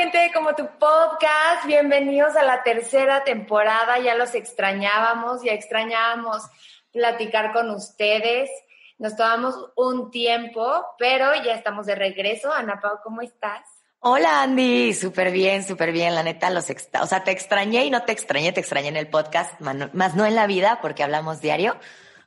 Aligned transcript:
Gente 0.00 0.16
de 0.16 0.32
Como 0.32 0.54
Tu 0.54 0.66
Podcast? 0.78 1.66
Bienvenidos 1.66 2.34
a 2.34 2.42
la 2.42 2.62
tercera 2.62 3.22
temporada. 3.22 3.98
Ya 3.98 4.14
los 4.14 4.34
extrañábamos, 4.34 5.42
ya 5.42 5.52
extrañábamos 5.52 6.42
platicar 6.90 7.52
con 7.52 7.68
ustedes. 7.68 8.48
Nos 8.96 9.14
tomamos 9.14 9.54
un 9.76 10.10
tiempo, 10.10 10.86
pero 10.98 11.34
ya 11.44 11.52
estamos 11.52 11.84
de 11.84 11.96
regreso. 11.96 12.50
Ana 12.50 12.80
Pau, 12.80 13.00
¿cómo 13.04 13.20
estás? 13.20 13.60
Hola 13.98 14.40
Andy, 14.40 14.94
súper 14.94 15.32
bien, 15.32 15.64
súper 15.64 15.92
bien. 15.92 16.14
La 16.14 16.22
neta, 16.22 16.48
los 16.48 16.70
extra... 16.70 17.02
o 17.02 17.06
sea, 17.06 17.22
te 17.22 17.32
extrañé 17.32 17.84
y 17.84 17.90
no 17.90 18.02
te 18.04 18.12
extrañé, 18.12 18.52
te 18.52 18.60
extrañé 18.60 18.88
en 18.88 18.96
el 18.96 19.08
podcast, 19.08 19.60
más 19.60 20.14
no 20.14 20.24
en 20.24 20.34
la 20.34 20.46
vida 20.46 20.78
porque 20.80 21.02
hablamos 21.02 21.42
diario. 21.42 21.76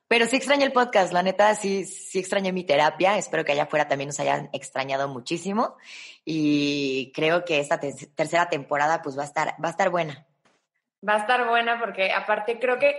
Pero 0.07 0.27
sí 0.27 0.35
extrañé 0.35 0.65
el 0.65 0.73
podcast, 0.73 1.13
la 1.13 1.23
neta, 1.23 1.55
sí, 1.55 1.85
sí 1.85 2.19
extrañé 2.19 2.51
mi 2.51 2.63
terapia. 2.63 3.17
Espero 3.17 3.43
que 3.43 3.53
allá 3.53 3.63
afuera 3.63 3.87
también 3.87 4.09
nos 4.09 4.19
hayan 4.19 4.49
extrañado 4.53 5.07
muchísimo. 5.07 5.77
Y 6.25 7.11
creo 7.13 7.45
que 7.45 7.59
esta 7.59 7.79
tercera 7.79 8.49
temporada 8.49 9.01
pues 9.01 9.17
va 9.17 9.23
a 9.23 9.25
estar, 9.25 9.55
va 9.63 9.69
a 9.69 9.71
estar 9.71 9.89
buena. 9.89 10.27
Va 11.07 11.15
a 11.15 11.19
estar 11.19 11.47
buena 11.47 11.79
porque 11.79 12.11
aparte 12.11 12.59
creo 12.59 12.79
que 12.79 12.95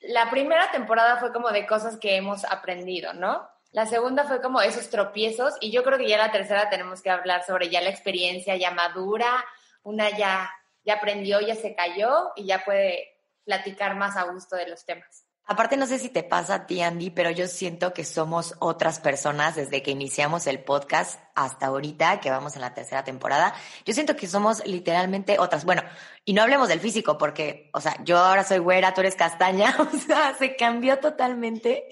la 0.00 0.30
primera 0.30 0.70
temporada 0.70 1.18
fue 1.18 1.32
como 1.32 1.50
de 1.50 1.66
cosas 1.66 1.96
que 1.96 2.16
hemos 2.16 2.44
aprendido, 2.44 3.12
¿no? 3.12 3.48
La 3.70 3.86
segunda 3.86 4.24
fue 4.24 4.42
como 4.42 4.60
esos 4.60 4.90
tropiezos 4.90 5.54
y 5.60 5.70
yo 5.70 5.82
creo 5.82 5.96
que 5.96 6.08
ya 6.08 6.18
la 6.18 6.30
tercera 6.30 6.68
tenemos 6.68 7.00
que 7.00 7.08
hablar 7.08 7.44
sobre 7.44 7.70
ya 7.70 7.80
la 7.80 7.88
experiencia 7.88 8.54
ya 8.56 8.70
madura, 8.70 9.44
una 9.82 10.10
ya, 10.10 10.50
ya 10.84 10.94
aprendió, 10.94 11.40
ya 11.40 11.54
se 11.54 11.74
cayó 11.74 12.32
y 12.36 12.44
ya 12.44 12.64
puede 12.64 13.18
platicar 13.44 13.96
más 13.96 14.16
a 14.16 14.24
gusto 14.24 14.56
de 14.56 14.68
los 14.68 14.84
temas. 14.84 15.21
Aparte, 15.44 15.76
no 15.76 15.86
sé 15.86 15.98
si 15.98 16.08
te 16.08 16.22
pasa 16.22 16.54
a 16.54 16.66
ti, 16.66 16.82
Andy, 16.82 17.10
pero 17.10 17.30
yo 17.30 17.48
siento 17.48 17.92
que 17.92 18.04
somos 18.04 18.54
otras 18.60 19.00
personas 19.00 19.56
desde 19.56 19.82
que 19.82 19.90
iniciamos 19.90 20.46
el 20.46 20.62
podcast 20.62 21.20
hasta 21.34 21.66
ahorita, 21.66 22.20
que 22.20 22.30
vamos 22.30 22.54
en 22.54 22.62
la 22.62 22.74
tercera 22.74 23.02
temporada. 23.02 23.52
Yo 23.84 23.92
siento 23.92 24.14
que 24.14 24.28
somos 24.28 24.64
literalmente 24.66 25.38
otras. 25.40 25.64
Bueno, 25.64 25.82
y 26.24 26.32
no 26.32 26.42
hablemos 26.42 26.68
del 26.68 26.80
físico, 26.80 27.18
porque, 27.18 27.70
o 27.74 27.80
sea, 27.80 27.96
yo 28.04 28.18
ahora 28.18 28.44
soy 28.44 28.58
güera, 28.58 28.94
tú 28.94 29.00
eres 29.00 29.16
castaña, 29.16 29.76
o 29.92 29.98
sea, 29.98 30.34
se 30.38 30.56
cambió 30.56 30.98
totalmente 31.00 31.88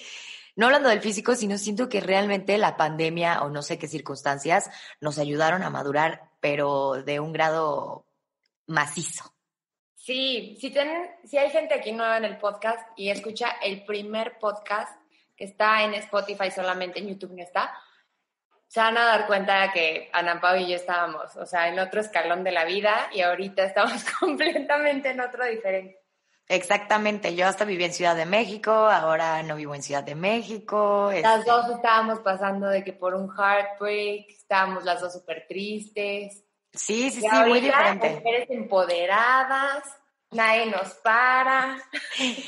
no 0.57 0.67
hablando 0.67 0.89
del 0.89 1.01
físico, 1.01 1.35
sino 1.35 1.57
siento 1.57 1.89
que 1.89 2.01
realmente 2.01 2.59
la 2.59 2.77
pandemia 2.77 3.43
o 3.43 3.49
no 3.49 3.63
sé 3.63 3.79
qué 3.79 3.89
circunstancias 3.89 4.69
nos 5.01 5.19
ayudaron 5.19 5.63
a 5.63 5.71
madurar, 5.71 6.31
pero 6.41 7.03
de 7.03 7.19
un 7.19 7.33
grado 7.33 8.07
macizo. 8.67 9.30
Sí, 10.11 10.57
si, 10.61 10.71
tienen, 10.71 11.09
si 11.23 11.39
hay 11.39 11.51
gente 11.51 11.73
aquí 11.73 11.93
nueva 11.93 12.17
en 12.17 12.25
el 12.25 12.37
podcast 12.37 12.85
y 12.97 13.11
escucha 13.11 13.47
el 13.63 13.85
primer 13.85 14.41
podcast 14.41 14.91
que 15.37 15.45
está 15.45 15.85
en 15.85 15.95
Spotify 15.95 16.51
solamente, 16.51 16.99
en 16.99 17.07
YouTube 17.07 17.37
no 17.37 17.45
está, 17.45 17.73
se 18.67 18.81
van 18.81 18.99
a 18.99 19.05
dar 19.05 19.29
cuenta 19.29 19.63
de 19.63 19.71
que 19.71 20.11
Ana 20.13 20.41
Pau 20.41 20.57
y 20.57 20.67
yo 20.67 20.75
estábamos, 20.75 21.37
o 21.37 21.47
sea, 21.47 21.69
en 21.69 21.79
otro 21.79 22.01
escalón 22.01 22.43
de 22.43 22.51
la 22.51 22.65
vida 22.65 23.09
y 23.13 23.21
ahorita 23.21 23.63
estamos 23.63 24.05
completamente 24.19 25.11
en 25.11 25.21
otro 25.21 25.45
diferente. 25.45 26.01
Exactamente, 26.49 27.37
yo 27.37 27.47
hasta 27.47 27.65
viví 27.65 27.85
en 27.85 27.93
Ciudad 27.93 28.17
de 28.17 28.27
México, 28.27 28.73
ahora 28.73 29.41
no 29.45 29.55
vivo 29.55 29.77
en 29.77 29.83
Ciudad 29.85 30.03
de 30.03 30.17
México. 30.17 31.13
Las 31.13 31.39
este 31.39 31.51
dos 31.53 31.71
estábamos 31.71 32.19
pasando 32.19 32.67
de 32.67 32.83
que 32.83 32.95
por 32.95 33.15
un 33.15 33.31
heartbreak, 33.31 34.29
estábamos 34.31 34.83
las 34.83 35.01
dos 35.01 35.13
súper 35.13 35.47
tristes. 35.47 36.43
Sí, 36.73 37.13
sí, 37.13 37.21
sí, 37.21 37.29
muy 37.47 37.61
diferente. 37.61 38.11
Mujeres 38.11 38.51
empoderadas, 38.51 40.00
nadie 40.31 40.67
nos 40.67 40.95
para. 40.95 41.79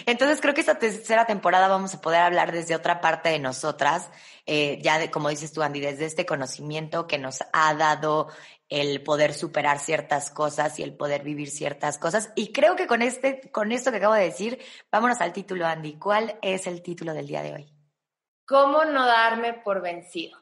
Entonces 0.06 0.40
creo 0.40 0.54
que 0.54 0.60
esta 0.60 0.78
tercera 0.78 1.26
temporada 1.26 1.68
vamos 1.68 1.94
a 1.94 2.00
poder 2.00 2.20
hablar 2.20 2.52
desde 2.52 2.74
otra 2.74 3.00
parte 3.00 3.28
de 3.30 3.38
nosotras, 3.38 4.10
eh, 4.46 4.78
ya 4.82 4.98
de, 4.98 5.10
como 5.10 5.28
dices 5.28 5.52
tú, 5.52 5.62
Andy, 5.62 5.80
desde 5.80 6.06
este 6.06 6.26
conocimiento 6.26 7.06
que 7.06 7.18
nos 7.18 7.40
ha 7.52 7.74
dado 7.74 8.28
el 8.68 9.02
poder 9.02 9.34
superar 9.34 9.78
ciertas 9.78 10.30
cosas 10.30 10.78
y 10.78 10.82
el 10.82 10.94
poder 10.96 11.22
vivir 11.22 11.50
ciertas 11.50 11.98
cosas. 11.98 12.32
Y 12.34 12.52
creo 12.52 12.74
que 12.74 12.86
con, 12.86 13.02
este, 13.02 13.50
con 13.50 13.70
esto 13.70 13.90
que 13.90 13.98
acabo 13.98 14.14
de 14.14 14.24
decir, 14.24 14.58
vámonos 14.90 15.20
al 15.20 15.32
título, 15.32 15.66
Andy. 15.66 15.98
¿Cuál 15.98 16.38
es 16.40 16.66
el 16.66 16.82
título 16.82 17.12
del 17.12 17.26
día 17.26 17.42
de 17.42 17.52
hoy? 17.52 17.72
¿Cómo 18.46 18.84
no 18.84 19.06
darme 19.06 19.52
por 19.54 19.82
vencido? 19.82 20.38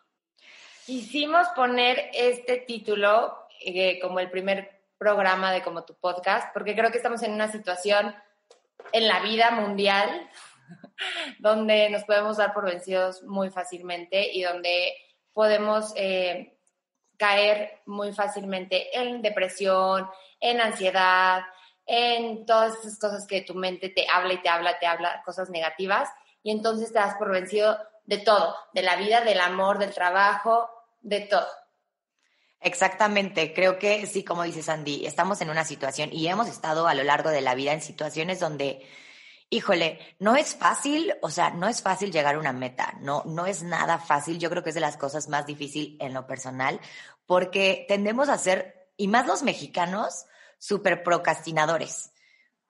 Quisimos 0.86 1.48
poner 1.56 2.10
este 2.14 2.58
título 2.58 3.46
eh, 3.60 3.98
como 4.00 4.20
el 4.20 4.30
primer 4.30 4.79
programa 5.00 5.50
de 5.50 5.62
como 5.62 5.84
tu 5.84 5.94
podcast, 5.94 6.52
porque 6.52 6.76
creo 6.76 6.90
que 6.90 6.98
estamos 6.98 7.22
en 7.22 7.32
una 7.32 7.50
situación 7.50 8.14
en 8.92 9.08
la 9.08 9.20
vida 9.20 9.50
mundial 9.50 10.28
donde 11.38 11.88
nos 11.88 12.04
podemos 12.04 12.36
dar 12.36 12.52
por 12.52 12.66
vencidos 12.66 13.22
muy 13.22 13.48
fácilmente 13.48 14.30
y 14.30 14.42
donde 14.42 14.92
podemos 15.32 15.94
eh, 15.96 16.58
caer 17.16 17.80
muy 17.86 18.12
fácilmente 18.12 18.94
en 18.98 19.22
depresión, 19.22 20.06
en 20.38 20.60
ansiedad, 20.60 21.44
en 21.86 22.44
todas 22.44 22.78
esas 22.80 22.98
cosas 22.98 23.26
que 23.26 23.40
tu 23.40 23.54
mente 23.54 23.88
te 23.88 24.06
habla 24.06 24.34
y 24.34 24.42
te 24.42 24.50
habla, 24.50 24.78
te 24.78 24.86
habla 24.86 25.22
cosas 25.24 25.48
negativas 25.48 26.10
y 26.42 26.50
entonces 26.50 26.92
te 26.92 26.98
das 26.98 27.16
por 27.16 27.30
vencido 27.30 27.78
de 28.04 28.18
todo, 28.18 28.54
de 28.74 28.82
la 28.82 28.96
vida, 28.96 29.22
del 29.22 29.40
amor, 29.40 29.78
del 29.78 29.94
trabajo, 29.94 30.68
de 31.00 31.20
todo. 31.20 31.48
Exactamente, 32.60 33.54
creo 33.54 33.78
que 33.78 34.06
sí, 34.06 34.22
como 34.22 34.42
dices 34.42 34.68
Andy, 34.68 35.06
estamos 35.06 35.40
en 35.40 35.50
una 35.50 35.64
situación 35.64 36.10
y 36.12 36.28
hemos 36.28 36.48
estado 36.48 36.86
a 36.86 36.94
lo 36.94 37.02
largo 37.02 37.30
de 37.30 37.40
la 37.40 37.54
vida 37.54 37.72
en 37.72 37.80
situaciones 37.80 38.38
donde 38.38 38.86
híjole, 39.50 39.98
no 40.20 40.36
es 40.36 40.54
fácil, 40.54 41.12
o 41.22 41.28
sea, 41.28 41.50
no 41.50 41.68
es 41.68 41.82
fácil 41.82 42.12
llegar 42.12 42.36
a 42.36 42.38
una 42.38 42.52
meta, 42.52 42.94
no, 43.00 43.24
no 43.26 43.46
es 43.46 43.64
nada 43.64 43.98
fácil. 43.98 44.38
Yo 44.38 44.48
creo 44.48 44.62
que 44.62 44.70
es 44.70 44.74
de 44.76 44.80
las 44.80 44.96
cosas 44.96 45.28
más 45.28 45.44
difíciles 45.44 45.96
en 46.00 46.14
lo 46.14 46.26
personal, 46.26 46.80
porque 47.26 47.84
tendemos 47.88 48.28
a 48.28 48.38
ser, 48.38 48.88
y 48.96 49.08
más 49.08 49.26
los 49.26 49.42
mexicanos, 49.42 50.26
súper 50.58 51.02
procrastinadores. 51.02 52.12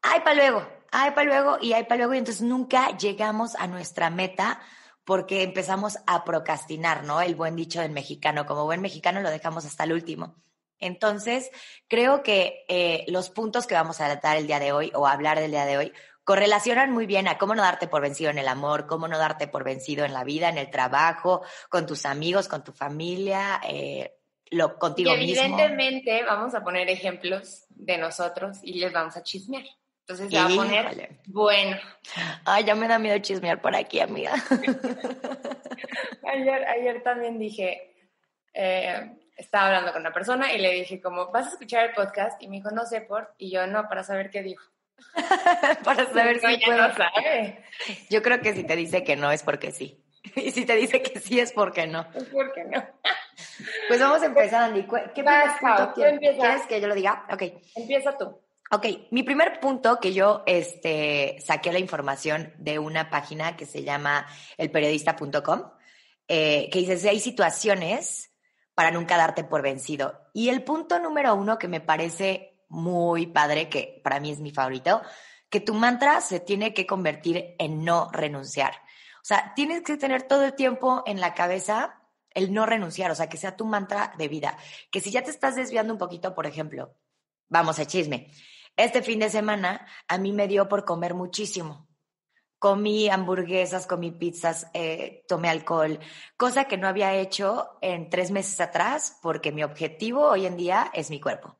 Ay, 0.00 0.20
para 0.20 0.34
luego, 0.34 0.66
ay, 0.90 1.10
para 1.10 1.24
luego, 1.24 1.58
y 1.60 1.74
ay, 1.74 1.84
para 1.84 1.98
luego, 1.98 2.14
y 2.14 2.18
entonces 2.18 2.42
nunca 2.42 2.96
llegamos 2.96 3.54
a 3.56 3.66
nuestra 3.66 4.08
meta 4.08 4.60
porque 5.10 5.42
empezamos 5.42 5.98
a 6.06 6.22
procrastinar, 6.22 7.02
¿no? 7.02 7.20
El 7.20 7.34
buen 7.34 7.56
dicho 7.56 7.80
del 7.80 7.90
mexicano, 7.90 8.46
como 8.46 8.64
buen 8.64 8.80
mexicano 8.80 9.20
lo 9.20 9.28
dejamos 9.28 9.64
hasta 9.64 9.82
el 9.82 9.92
último. 9.92 10.36
Entonces, 10.78 11.50
creo 11.88 12.22
que 12.22 12.64
eh, 12.68 13.04
los 13.08 13.28
puntos 13.28 13.66
que 13.66 13.74
vamos 13.74 14.00
a 14.00 14.06
tratar 14.06 14.36
el 14.36 14.46
día 14.46 14.60
de 14.60 14.70
hoy 14.70 14.92
o 14.94 15.08
hablar 15.08 15.40
del 15.40 15.50
día 15.50 15.66
de 15.66 15.78
hoy 15.78 15.92
correlacionan 16.22 16.92
muy 16.92 17.06
bien 17.06 17.26
a 17.26 17.38
cómo 17.38 17.56
no 17.56 17.62
darte 17.62 17.88
por 17.88 18.02
vencido 18.02 18.30
en 18.30 18.38
el 18.38 18.46
amor, 18.46 18.86
cómo 18.86 19.08
no 19.08 19.18
darte 19.18 19.48
por 19.48 19.64
vencido 19.64 20.04
en 20.04 20.12
la 20.12 20.22
vida, 20.22 20.48
en 20.48 20.58
el 20.58 20.70
trabajo, 20.70 21.42
con 21.68 21.86
tus 21.86 22.06
amigos, 22.06 22.46
con 22.46 22.62
tu 22.62 22.70
familia, 22.70 23.60
eh, 23.68 24.16
lo, 24.52 24.78
contigo 24.78 25.10
y 25.10 25.14
evidentemente 25.14 26.22
vamos 26.22 26.54
a 26.54 26.62
poner 26.62 26.88
ejemplos 26.88 27.64
de 27.70 27.98
nosotros 27.98 28.58
y 28.62 28.74
les 28.74 28.92
vamos 28.92 29.16
a 29.16 29.24
chismear. 29.24 29.64
Entonces 30.10 30.28
ya 30.28 30.48
va 30.48 30.52
a 30.52 30.56
poner 30.56 31.10
bueno. 31.26 31.76
Ay, 32.44 32.64
ya 32.64 32.74
me 32.74 32.88
da 32.88 32.98
miedo 32.98 33.16
chismear 33.18 33.60
por 33.60 33.76
aquí, 33.76 34.00
amiga. 34.00 34.34
ayer, 36.24 36.64
ayer 36.64 37.00
también 37.04 37.38
dije, 37.38 37.94
eh, 38.52 39.12
estaba 39.36 39.68
hablando 39.68 39.92
con 39.92 40.00
una 40.00 40.12
persona 40.12 40.52
y 40.52 40.58
le 40.58 40.72
dije 40.72 41.00
como, 41.00 41.30
¿vas 41.30 41.46
a 41.46 41.50
escuchar 41.50 41.90
el 41.90 41.94
podcast? 41.94 42.42
Y 42.42 42.48
me 42.48 42.56
dijo, 42.56 42.72
no 42.72 42.86
sé 42.86 43.02
por, 43.02 43.32
y 43.38 43.52
yo 43.52 43.68
no, 43.68 43.88
para 43.88 44.02
saber 44.02 44.30
qué 44.30 44.42
dijo. 44.42 44.64
Para 45.84 46.12
saber 46.12 46.40
si 46.40 46.58
puedo. 46.58 46.88
Yo 48.10 48.22
creo 48.22 48.40
que 48.40 48.52
si 48.52 48.64
te 48.64 48.76
dice 48.76 49.02
que 49.02 49.16
no 49.16 49.30
es 49.30 49.42
porque 49.44 49.70
sí. 49.70 50.04
Y 50.34 50.50
si 50.50 50.66
te 50.66 50.74
dice 50.74 51.00
que 51.00 51.20
sí 51.20 51.40
es 51.40 51.52
porque 51.52 51.86
no. 51.86 52.04
Es 52.14 52.24
porque 52.24 52.64
no. 52.64 52.84
Pues 53.88 53.98
vamos 53.98 54.22
a 54.22 54.26
empezar, 54.26 54.64
Andy. 54.64 54.86
¿Qué 55.14 55.22
Vas, 55.22 55.58
quieres, 55.94 56.66
que 56.66 56.80
yo 56.80 56.88
lo 56.88 56.94
diga? 56.94 57.24
Ok. 57.30 57.44
Empieza 57.76 58.18
tú. 58.18 58.38
Ok, 58.72 58.86
mi 59.10 59.24
primer 59.24 59.58
punto 59.58 59.98
que 59.98 60.12
yo 60.12 60.44
este, 60.46 61.38
saqué 61.44 61.72
la 61.72 61.80
información 61.80 62.54
de 62.58 62.78
una 62.78 63.10
página 63.10 63.56
que 63.56 63.66
se 63.66 63.82
llama 63.82 64.28
elperiodista.com, 64.58 65.62
eh, 66.28 66.70
que 66.70 66.78
dice, 66.78 67.08
hay 67.08 67.18
situaciones 67.18 68.30
para 68.76 68.92
nunca 68.92 69.16
darte 69.16 69.42
por 69.42 69.62
vencido. 69.62 70.20
Y 70.32 70.50
el 70.50 70.62
punto 70.62 71.00
número 71.00 71.34
uno 71.34 71.58
que 71.58 71.66
me 71.66 71.80
parece 71.80 72.62
muy 72.68 73.26
padre, 73.26 73.68
que 73.68 74.00
para 74.04 74.20
mí 74.20 74.30
es 74.30 74.38
mi 74.38 74.52
favorito, 74.52 75.02
que 75.48 75.58
tu 75.58 75.74
mantra 75.74 76.20
se 76.20 76.38
tiene 76.38 76.72
que 76.72 76.86
convertir 76.86 77.56
en 77.58 77.84
no 77.84 78.08
renunciar. 78.12 78.74
O 79.16 79.24
sea, 79.24 79.52
tienes 79.56 79.82
que 79.82 79.96
tener 79.96 80.22
todo 80.22 80.44
el 80.44 80.54
tiempo 80.54 81.02
en 81.06 81.20
la 81.20 81.34
cabeza 81.34 82.00
el 82.32 82.54
no 82.54 82.66
renunciar, 82.66 83.10
o 83.10 83.16
sea, 83.16 83.28
que 83.28 83.36
sea 83.36 83.56
tu 83.56 83.64
mantra 83.64 84.14
de 84.16 84.28
vida. 84.28 84.56
Que 84.92 85.00
si 85.00 85.10
ya 85.10 85.24
te 85.24 85.30
estás 85.32 85.56
desviando 85.56 85.92
un 85.92 85.98
poquito, 85.98 86.36
por 86.36 86.46
ejemplo, 86.46 86.94
vamos 87.48 87.80
a 87.80 87.86
chisme. 87.86 88.30
Este 88.80 89.02
fin 89.02 89.18
de 89.18 89.28
semana 89.28 89.86
a 90.08 90.16
mí 90.16 90.32
me 90.32 90.48
dio 90.48 90.66
por 90.66 90.86
comer 90.86 91.12
muchísimo. 91.12 91.86
Comí 92.58 93.10
hamburguesas, 93.10 93.86
comí 93.86 94.10
pizzas, 94.10 94.68
eh, 94.72 95.22
tomé 95.28 95.50
alcohol, 95.50 96.00
cosa 96.38 96.64
que 96.64 96.78
no 96.78 96.88
había 96.88 97.14
hecho 97.14 97.76
en 97.82 98.08
tres 98.08 98.30
meses 98.30 98.58
atrás 98.58 99.18
porque 99.20 99.52
mi 99.52 99.62
objetivo 99.62 100.26
hoy 100.26 100.46
en 100.46 100.56
día 100.56 100.90
es 100.94 101.10
mi 101.10 101.20
cuerpo. 101.20 101.58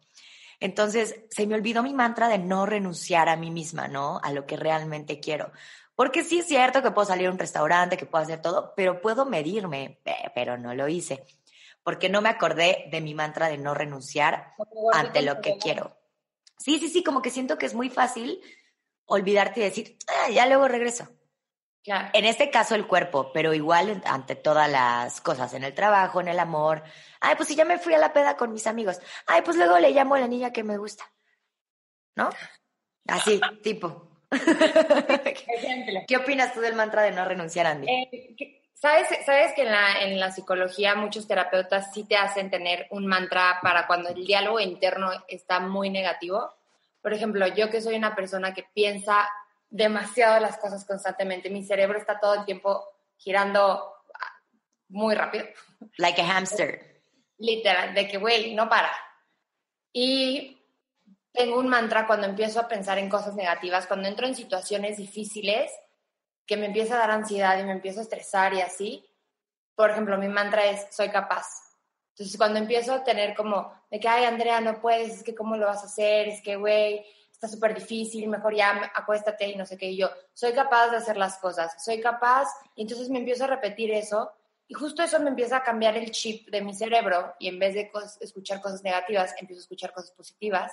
Entonces, 0.60 1.14
se 1.28 1.46
me 1.46 1.56
olvidó 1.56 1.82
mi 1.82 1.92
mantra 1.92 2.26
de 2.26 2.38
no 2.38 2.64
renunciar 2.64 3.28
a 3.28 3.36
mí 3.36 3.50
misma, 3.50 3.86
¿no? 3.86 4.18
A 4.22 4.32
lo 4.32 4.46
que 4.46 4.56
realmente 4.56 5.20
quiero. 5.20 5.52
Porque 5.94 6.24
sí 6.24 6.38
es 6.38 6.46
cierto 6.46 6.82
que 6.82 6.90
puedo 6.90 7.06
salir 7.06 7.26
a 7.26 7.32
un 7.32 7.38
restaurante, 7.38 7.98
que 7.98 8.06
puedo 8.06 8.24
hacer 8.24 8.40
todo, 8.40 8.72
pero 8.74 9.02
puedo 9.02 9.26
medirme, 9.26 10.00
pero 10.34 10.56
no 10.56 10.72
lo 10.72 10.88
hice. 10.88 11.26
Porque 11.82 12.08
no 12.08 12.22
me 12.22 12.30
acordé 12.30 12.88
de 12.90 13.02
mi 13.02 13.12
mantra 13.12 13.48
de 13.48 13.58
no 13.58 13.74
renunciar 13.74 14.54
ante 14.94 15.20
lo 15.20 15.42
que 15.42 15.58
quiero. 15.58 15.99
Sí, 16.60 16.78
sí, 16.78 16.88
sí, 16.88 17.02
como 17.02 17.22
que 17.22 17.30
siento 17.30 17.56
que 17.56 17.64
es 17.64 17.74
muy 17.74 17.88
fácil 17.88 18.40
olvidarte 19.06 19.60
y 19.60 19.64
decir, 19.64 19.96
ah, 20.06 20.30
ya 20.30 20.46
luego 20.46 20.68
regreso. 20.68 21.08
En 22.12 22.26
este 22.26 22.50
caso 22.50 22.74
el 22.74 22.86
cuerpo, 22.86 23.32
pero 23.32 23.54
igual 23.54 24.02
ante 24.04 24.36
todas 24.36 24.70
las 24.70 25.22
cosas, 25.22 25.54
en 25.54 25.64
el 25.64 25.74
trabajo, 25.74 26.20
en 26.20 26.28
el 26.28 26.38
amor. 26.38 26.82
Ay, 27.20 27.34
pues 27.36 27.48
si 27.48 27.56
ya 27.56 27.64
me 27.64 27.78
fui 27.78 27.94
a 27.94 27.98
la 27.98 28.12
peda 28.12 28.36
con 28.36 28.52
mis 28.52 28.66
amigos. 28.66 29.00
Ay, 29.26 29.40
pues 29.42 29.56
luego 29.56 29.78
le 29.78 29.90
llamo 29.90 30.14
a 30.14 30.20
la 30.20 30.28
niña 30.28 30.52
que 30.52 30.62
me 30.62 30.76
gusta. 30.76 31.10
¿No? 32.14 32.28
Así, 33.08 33.40
tipo. 33.62 34.08
¿Qué 36.06 36.16
opinas 36.16 36.52
tú 36.52 36.60
del 36.60 36.74
mantra 36.74 37.02
de 37.02 37.12
no 37.12 37.24
renunciar, 37.24 37.66
Andy? 37.66 37.90
Eh, 37.90 38.59
¿sabes, 38.80 39.08
sabes 39.26 39.52
que 39.54 39.62
en 39.62 39.70
la, 39.70 40.02
en 40.02 40.18
la 40.18 40.32
psicología 40.32 40.94
muchos 40.94 41.28
terapeutas 41.28 41.92
sí 41.92 42.04
te 42.04 42.16
hacen 42.16 42.50
tener 42.50 42.86
un 42.90 43.06
mantra 43.06 43.58
para 43.62 43.86
cuando 43.86 44.08
el 44.08 44.24
diálogo 44.24 44.58
interno 44.58 45.10
está 45.28 45.60
muy 45.60 45.90
negativo? 45.90 46.54
Por 47.02 47.12
ejemplo, 47.12 47.46
yo 47.46 47.70
que 47.70 47.80
soy 47.80 47.96
una 47.96 48.14
persona 48.14 48.54
que 48.54 48.66
piensa 48.74 49.28
demasiado 49.68 50.40
las 50.40 50.58
cosas 50.58 50.84
constantemente. 50.84 51.50
Mi 51.50 51.64
cerebro 51.64 51.98
está 51.98 52.18
todo 52.18 52.34
el 52.34 52.44
tiempo 52.44 52.84
girando 53.16 53.94
ah, 54.14 54.42
muy 54.88 55.14
rápido. 55.14 55.46
Like 55.98 56.20
a 56.20 56.26
hamster. 56.26 57.02
Literal, 57.38 57.94
de 57.94 58.08
que, 58.08 58.18
güey, 58.18 58.54
no 58.54 58.68
para. 58.68 58.90
Y 59.92 60.62
tengo 61.32 61.58
un 61.58 61.68
mantra 61.68 62.06
cuando 62.06 62.26
empiezo 62.26 62.60
a 62.60 62.68
pensar 62.68 62.98
en 62.98 63.08
cosas 63.08 63.34
negativas, 63.34 63.86
cuando 63.86 64.08
entro 64.08 64.26
en 64.26 64.34
situaciones 64.34 64.98
difíciles, 64.98 65.70
que 66.50 66.56
me 66.56 66.66
empieza 66.66 66.96
a 66.96 66.98
dar 66.98 67.12
ansiedad 67.12 67.56
y 67.60 67.62
me 67.62 67.70
empiezo 67.70 68.00
a 68.00 68.02
estresar 68.02 68.52
y 68.54 68.60
así. 68.60 69.06
Por 69.76 69.88
ejemplo, 69.88 70.18
mi 70.18 70.26
mantra 70.26 70.66
es, 70.66 70.84
soy 70.90 71.08
capaz. 71.08 71.46
Entonces, 72.08 72.36
cuando 72.36 72.58
empiezo 72.58 72.92
a 72.92 73.04
tener 73.04 73.36
como, 73.36 73.72
de 73.88 74.00
que, 74.00 74.08
ay, 74.08 74.24
Andrea, 74.24 74.60
no 74.60 74.80
puedes, 74.80 75.18
es 75.18 75.22
que 75.22 75.32
cómo 75.32 75.56
lo 75.56 75.66
vas 75.66 75.84
a 75.84 75.86
hacer, 75.86 76.26
es 76.26 76.42
que, 76.42 76.56
güey, 76.56 77.06
está 77.30 77.46
súper 77.46 77.72
difícil, 77.72 78.26
mejor 78.26 78.56
ya 78.56 78.90
acuéstate 78.96 79.46
y 79.46 79.54
no 79.54 79.64
sé 79.64 79.78
qué. 79.78 79.90
Y 79.90 79.98
yo, 79.98 80.10
soy 80.34 80.52
capaz 80.52 80.88
de 80.88 80.96
hacer 80.96 81.16
las 81.16 81.38
cosas, 81.38 81.72
soy 81.84 82.00
capaz. 82.00 82.48
Y 82.74 82.82
entonces 82.82 83.10
me 83.10 83.20
empiezo 83.20 83.44
a 83.44 83.46
repetir 83.46 83.92
eso. 83.92 84.32
Y 84.66 84.74
justo 84.74 85.04
eso 85.04 85.20
me 85.20 85.30
empieza 85.30 85.58
a 85.58 85.62
cambiar 85.62 85.96
el 85.96 86.10
chip 86.10 86.50
de 86.50 86.62
mi 86.62 86.74
cerebro. 86.74 87.36
Y 87.38 87.46
en 87.46 87.60
vez 87.60 87.74
de 87.74 87.92
escuchar 88.22 88.60
cosas 88.60 88.82
negativas, 88.82 89.36
empiezo 89.38 89.60
a 89.60 89.62
escuchar 89.62 89.92
cosas 89.92 90.10
positivas. 90.10 90.72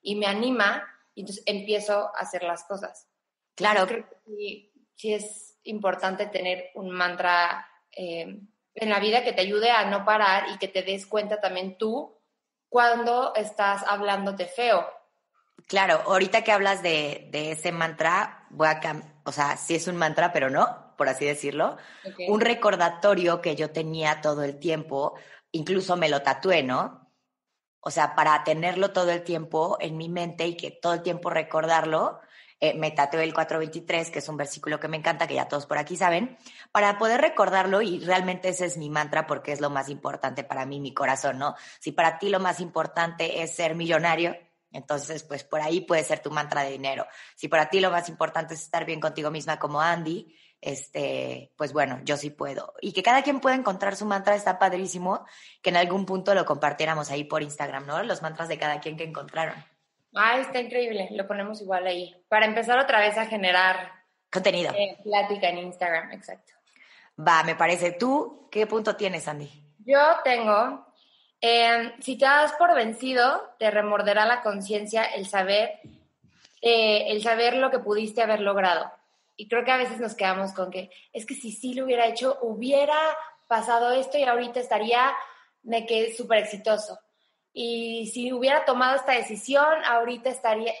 Y 0.00 0.14
me 0.14 0.24
anima. 0.24 0.88
Y 1.14 1.20
entonces 1.20 1.44
empiezo 1.44 2.16
a 2.16 2.20
hacer 2.20 2.44
las 2.44 2.64
cosas. 2.64 3.06
Claro. 3.54 3.86
creo 3.86 4.08
que 4.08 4.16
sí, 4.24 4.72
es 5.04 5.58
importante 5.64 6.26
tener 6.26 6.70
un 6.74 6.90
mantra 6.90 7.66
eh, 7.92 8.40
en 8.74 8.90
la 8.90 9.00
vida 9.00 9.24
que 9.24 9.32
te 9.32 9.42
ayude 9.42 9.70
a 9.70 9.84
no 9.84 10.04
parar 10.04 10.50
y 10.54 10.58
que 10.58 10.68
te 10.68 10.82
des 10.82 11.06
cuenta 11.06 11.40
también 11.40 11.78
tú 11.78 12.18
cuando 12.68 13.34
estás 13.34 13.82
hablándote 13.86 14.46
feo 14.46 14.86
Claro, 15.66 16.00
ahorita 16.06 16.42
que 16.44 16.52
hablas 16.52 16.82
de, 16.82 17.28
ese 17.32 17.72
mantra, 17.72 18.46
voy 18.50 18.68
a 18.68 18.80
o 19.24 19.32
sea, 19.32 19.56
sí 19.58 19.74
es 19.74 19.86
un 19.86 19.96
mantra, 19.96 20.32
pero 20.32 20.48
no, 20.48 20.94
por 20.96 21.08
así 21.08 21.26
decirlo. 21.26 21.76
Un 22.26 22.40
recordatorio 22.40 23.42
que 23.42 23.54
yo 23.54 23.70
tenía 23.70 24.22
todo 24.22 24.44
el 24.44 24.58
tiempo, 24.58 25.14
incluso 25.52 25.96
me 25.96 26.08
lo 26.08 26.22
tatué, 26.22 26.62
¿no? 26.62 27.12
O 27.80 27.90
sea, 27.90 28.14
para 28.14 28.44
tenerlo 28.44 28.92
todo 28.92 29.10
el 29.10 29.22
tiempo 29.22 29.76
en 29.80 29.98
mi 29.98 30.08
mente 30.08 30.46
y 30.46 30.56
que 30.56 30.70
todo 30.70 30.94
el 30.94 31.02
tiempo 31.02 31.28
recordarlo, 31.28 32.20
eh, 32.60 32.74
me 32.74 32.90
tatué 32.90 33.22
el 33.24 33.32
423, 33.32 34.10
que 34.10 34.18
es 34.18 34.28
un 34.28 34.36
versículo 34.36 34.80
que 34.80 34.88
me 34.88 34.96
encanta, 34.96 35.26
que 35.26 35.34
ya 35.34 35.48
todos 35.48 35.66
por 35.66 35.78
aquí 35.78 35.96
saben, 35.96 36.36
para 36.72 36.98
poder 36.98 37.20
recordarlo 37.20 37.82
y 37.82 38.00
realmente 38.00 38.48
ese 38.48 38.66
es 38.66 38.76
mi 38.76 38.90
mantra 38.90 39.26
porque 39.26 39.52
es 39.52 39.60
lo 39.60 39.70
más 39.70 39.88
importante 39.88 40.44
para 40.44 40.66
mí, 40.66 40.80
mi 40.80 40.92
corazón, 40.92 41.38
¿no? 41.38 41.54
Si 41.80 41.92
para 41.92 42.18
ti 42.18 42.28
lo 42.28 42.40
más 42.40 42.60
importante 42.60 43.42
es 43.42 43.54
ser 43.54 43.74
millonario, 43.74 44.36
entonces, 44.70 45.22
pues 45.22 45.44
por 45.44 45.60
ahí 45.60 45.80
puede 45.80 46.04
ser 46.04 46.20
tu 46.20 46.30
mantra 46.30 46.62
de 46.62 46.72
dinero. 46.72 47.06
Si 47.36 47.48
para 47.48 47.70
ti 47.70 47.80
lo 47.80 47.90
más 47.90 48.08
importante 48.08 48.54
es 48.54 48.62
estar 48.62 48.84
bien 48.84 49.00
contigo 49.00 49.30
misma 49.30 49.58
como 49.58 49.80
Andy, 49.80 50.36
este, 50.60 51.52
pues 51.56 51.72
bueno, 51.72 52.00
yo 52.04 52.16
sí 52.16 52.30
puedo. 52.30 52.74
Y 52.80 52.92
que 52.92 53.02
cada 53.02 53.22
quien 53.22 53.40
pueda 53.40 53.56
encontrar 53.56 53.96
su 53.96 54.04
mantra 54.04 54.34
está 54.34 54.58
padrísimo, 54.58 55.24
que 55.62 55.70
en 55.70 55.76
algún 55.76 56.04
punto 56.04 56.34
lo 56.34 56.44
compartiéramos 56.44 57.10
ahí 57.10 57.24
por 57.24 57.42
Instagram, 57.42 57.86
¿no? 57.86 58.02
Los 58.02 58.20
mantras 58.22 58.48
de 58.48 58.58
cada 58.58 58.80
quien 58.80 58.96
que 58.96 59.04
encontraron. 59.04 59.54
Ah, 60.18 60.38
está 60.40 60.60
increíble, 60.60 61.08
lo 61.12 61.26
ponemos 61.26 61.60
igual 61.60 61.86
ahí. 61.86 62.14
Para 62.28 62.46
empezar 62.46 62.78
otra 62.78 63.00
vez 63.00 63.16
a 63.16 63.26
generar 63.26 63.92
contenido. 64.30 64.72
Eh, 64.76 64.98
plática 65.02 65.48
en 65.48 65.58
Instagram, 65.58 66.12
exacto. 66.12 66.52
Va, 67.18 67.42
me 67.44 67.54
parece. 67.54 67.92
¿Tú 67.92 68.48
qué 68.50 68.66
punto 68.66 68.96
tienes, 68.96 69.28
Andy? 69.28 69.50
Yo 69.84 70.00
tengo 70.24 70.88
Em, 71.40 71.92
si 72.00 72.18
te 72.18 72.24
das 72.24 72.52
por 72.54 72.74
vencido, 72.74 73.54
te 73.58 73.70
remorderá 73.70 74.26
la 74.26 74.42
conciencia 74.42 75.04
el 75.04 75.26
saber, 75.26 75.80
eh, 76.60 77.04
el 77.08 77.22
saber 77.22 77.54
lo 77.54 77.70
que 77.70 77.78
pudiste 77.78 78.22
haber 78.22 78.40
logrado. 78.40 78.90
Y 79.36 79.48
creo 79.48 79.64
que 79.64 79.70
a 79.70 79.76
veces 79.76 80.00
nos 80.00 80.14
quedamos 80.14 80.52
con 80.52 80.70
que 80.70 80.90
es 81.12 81.24
que 81.26 81.34
si 81.34 81.52
sí 81.52 81.74
lo 81.74 81.84
hubiera 81.84 82.06
hecho, 82.06 82.38
hubiera 82.42 82.98
pasado 83.46 83.92
esto 83.92 84.18
y 84.18 84.24
ahorita 84.24 84.58
estaría 84.58 85.12
de 85.62 85.86
que 85.86 86.12
súper 86.12 86.38
exitoso. 86.38 86.98
Y 87.52 88.10
si 88.12 88.32
hubiera 88.32 88.64
tomado 88.64 88.96
esta 88.96 89.12
decisión, 89.12 89.84
ahorita 89.84 90.30
estaría, 90.30 90.72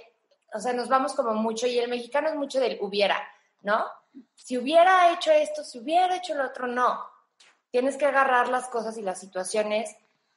o 0.54 0.60
sea, 0.60 0.72
nos 0.72 0.88
vamos 0.88 1.14
como 1.14 1.34
mucho, 1.34 1.66
y 1.66 1.78
el 1.78 1.88
mexicano 1.88 2.28
es 2.28 2.36
mucho 2.36 2.60
del 2.60 2.78
hubiera, 2.80 3.26
¿no? 3.62 3.84
Si 4.34 4.56
hubiera 4.56 5.12
hecho 5.12 5.30
esto, 5.30 5.64
si 5.64 5.78
hubiera 5.78 6.16
hecho 6.16 6.34
lo 6.34 6.46
otro, 6.46 6.66
no. 6.66 7.04
Tienes 7.70 7.96
que 7.96 8.06
agarrar 8.06 8.48
las 8.48 8.68
cosas 8.68 8.96
y 8.96 9.02
las 9.02 9.20
situaciones 9.20 9.94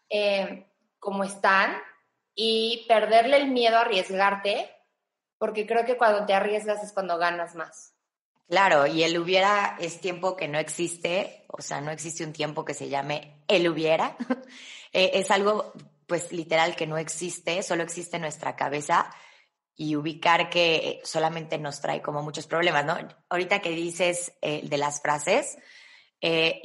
eh, 0.10 0.68
como 1.00 1.24
están 1.24 1.78
y 2.36 2.86
perderle 2.88 3.38
el 3.38 3.48
miedo 3.50 3.78
a 3.78 3.82
arriesgarte, 3.82 4.70
porque 5.38 5.66
creo 5.66 5.86
que 5.86 5.98
cuando 5.98 6.26
te 6.26 6.34
arriesgas 6.34 6.84
es 6.84 6.94
cuando 6.94 7.18
ganas 7.18 7.56
más. 7.56 7.94
Claro, 8.52 8.86
y 8.86 9.04
el 9.04 9.18
hubiera 9.18 9.78
es 9.80 10.02
tiempo 10.02 10.36
que 10.36 10.50
no 10.50 10.60
existe, 10.60 11.46
o 11.48 11.62
sea, 11.62 11.80
no 11.80 11.90
existe 11.90 12.26
un 12.26 12.34
tiempo 12.34 12.66
que 12.66 12.74
se 12.74 12.90
llame 12.90 13.44
el 13.48 13.68
hubiera. 13.70 14.18
Eh, 14.94 15.22
es 15.22 15.32
algo, 15.32 15.72
pues, 16.12 16.34
literal 16.34 16.76
que 16.76 16.88
no 16.88 16.98
existe, 16.98 17.64
solo 17.64 17.84
existe 17.84 18.18
en 18.18 18.24
nuestra 18.24 18.58
cabeza 18.58 19.10
y 19.78 19.96
ubicar 19.96 20.50
que 20.50 21.00
solamente 21.06 21.58
nos 21.58 21.80
trae 21.80 22.02
como 22.02 22.22
muchos 22.22 22.48
problemas, 22.48 22.84
¿no? 22.84 22.98
Ahorita 23.30 23.62
que 23.62 23.70
dices 23.70 24.34
eh, 24.42 24.60
de 24.68 24.78
las 24.78 25.02
frases, 25.02 25.58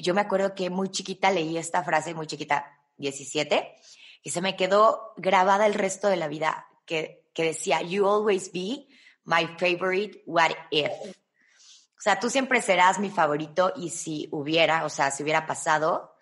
yo 0.00 0.14
me 0.14 0.20
acuerdo 0.20 0.54
que 0.54 0.68
muy 0.68 0.90
chiquita 0.90 1.30
leí 1.30 1.56
esta 1.56 1.84
frase, 1.84 2.12
muy 2.12 2.26
chiquita, 2.26 2.76
17, 2.96 3.74
y 4.22 4.30
se 4.30 4.40
me 4.40 4.56
quedó 4.56 5.12
grabada 5.16 5.66
el 5.66 5.74
resto 5.74 6.08
de 6.08 6.16
la 6.16 6.26
vida, 6.26 6.66
que, 6.84 7.30
que 7.32 7.44
decía, 7.44 7.82
You 7.82 8.06
always 8.06 8.50
be 8.52 8.88
my 9.24 9.46
favorite, 9.58 10.22
what 10.26 10.50
if. 10.70 10.90
O 10.90 12.00
sea, 12.00 12.18
tú 12.18 12.28
siempre 12.30 12.60
serás 12.60 12.98
mi 12.98 13.10
favorito 13.10 13.72
y 13.76 13.90
si 13.90 14.28
hubiera, 14.32 14.84
o 14.84 14.88
sea, 14.88 15.10
si 15.10 15.22
hubiera 15.22 15.46
pasado, 15.46 16.15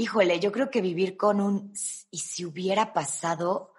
híjole, 0.00 0.40
yo 0.40 0.52
creo 0.52 0.70
que 0.70 0.80
vivir 0.80 1.16
con 1.16 1.40
un 1.40 1.72
y 2.10 2.18
si 2.18 2.44
hubiera 2.44 2.92
pasado 2.92 3.74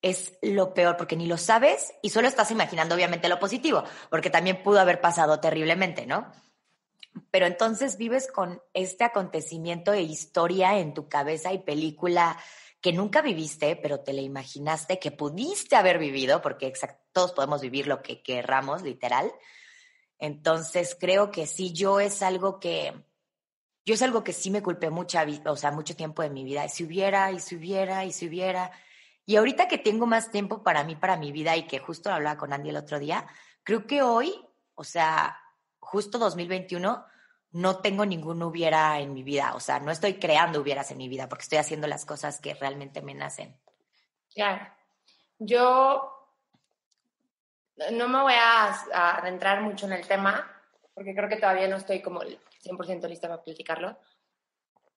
es 0.00 0.38
lo 0.42 0.74
peor 0.74 0.96
porque 0.96 1.16
ni 1.16 1.26
lo 1.26 1.36
sabes 1.36 1.92
y 2.02 2.10
solo 2.10 2.28
estás 2.28 2.50
imaginando 2.50 2.94
obviamente 2.94 3.28
lo 3.28 3.38
positivo, 3.38 3.84
porque 4.10 4.30
también 4.30 4.62
pudo 4.62 4.80
haber 4.80 5.00
pasado 5.00 5.40
terriblemente, 5.40 6.06
¿no? 6.06 6.32
pero 7.30 7.46
entonces 7.46 7.96
vives 7.96 8.30
con 8.30 8.62
este 8.74 9.04
acontecimiento 9.04 9.92
e 9.92 10.02
historia 10.02 10.78
en 10.78 10.94
tu 10.94 11.08
cabeza 11.08 11.52
y 11.52 11.58
película 11.58 12.38
que 12.80 12.92
nunca 12.92 13.22
viviste, 13.22 13.76
pero 13.76 14.00
te 14.00 14.12
la 14.12 14.20
imaginaste 14.20 14.98
que 14.98 15.10
pudiste 15.10 15.74
haber 15.76 15.98
vivido, 15.98 16.40
porque 16.40 16.72
todos 17.12 17.32
podemos 17.32 17.60
vivir 17.60 17.88
lo 17.88 18.02
que 18.02 18.22
querramos, 18.22 18.82
literal. 18.82 19.32
Entonces 20.18 20.96
creo 20.98 21.30
que 21.30 21.46
sí, 21.46 21.72
yo 21.72 21.98
es 21.98 22.22
algo 22.22 22.60
que, 22.60 22.94
yo 23.88 23.94
es 23.94 24.02
algo 24.02 24.22
que 24.22 24.34
sí 24.34 24.50
me 24.50 24.62
culpé 24.62 24.90
mucha, 24.90 25.24
o 25.46 25.56
sea, 25.56 25.70
mucho 25.70 25.96
tiempo 25.96 26.20
de 26.20 26.28
mi 26.28 26.44
vida. 26.44 26.62
Y 26.62 26.68
si 26.68 26.84
hubiera, 26.84 27.32
y 27.32 27.40
si 27.40 27.56
hubiera, 27.56 28.04
y 28.04 28.12
si 28.12 28.28
hubiera. 28.28 28.70
Y 29.24 29.36
ahorita 29.36 29.66
que 29.66 29.78
tengo 29.78 30.04
más 30.04 30.30
tiempo 30.30 30.62
para 30.62 30.84
mí, 30.84 30.94
para 30.94 31.16
mi 31.16 31.32
vida, 31.32 31.56
y 31.56 31.66
que 31.66 31.78
justo 31.78 32.12
hablaba 32.12 32.36
con 32.36 32.52
Andy 32.52 32.68
el 32.68 32.76
otro 32.76 32.98
día, 32.98 33.26
creo 33.64 33.86
que 33.86 34.02
hoy, 34.02 34.46
o 34.74 34.84
sea, 34.84 35.40
justo 35.80 36.18
2021, 36.18 37.02
no 37.52 37.78
tengo 37.78 38.04
ningún 38.04 38.42
hubiera 38.42 39.00
en 39.00 39.14
mi 39.14 39.22
vida, 39.22 39.54
o 39.54 39.60
sea, 39.60 39.80
no 39.80 39.90
estoy 39.90 40.18
creando 40.18 40.60
hubieras 40.60 40.90
en 40.90 40.98
mi 40.98 41.08
vida 41.08 41.26
porque 41.26 41.44
estoy 41.44 41.56
haciendo 41.56 41.86
las 41.86 42.04
cosas 42.04 42.42
que 42.42 42.52
realmente 42.52 43.00
me 43.00 43.14
nacen. 43.14 43.58
Claro. 44.34 44.66
Yo 45.38 46.12
no 47.92 48.06
me 48.06 48.20
voy 48.20 48.34
a 48.34 49.16
adentrar 49.16 49.62
mucho 49.62 49.86
en 49.86 49.92
el 49.92 50.06
tema 50.06 50.46
porque 50.92 51.14
creo 51.14 51.28
que 51.30 51.36
todavía 51.36 51.68
no 51.68 51.76
estoy 51.76 52.02
como 52.02 52.20
100% 52.68 53.08
lista 53.08 53.28
para 53.28 53.42
platicarlo. 53.42 53.96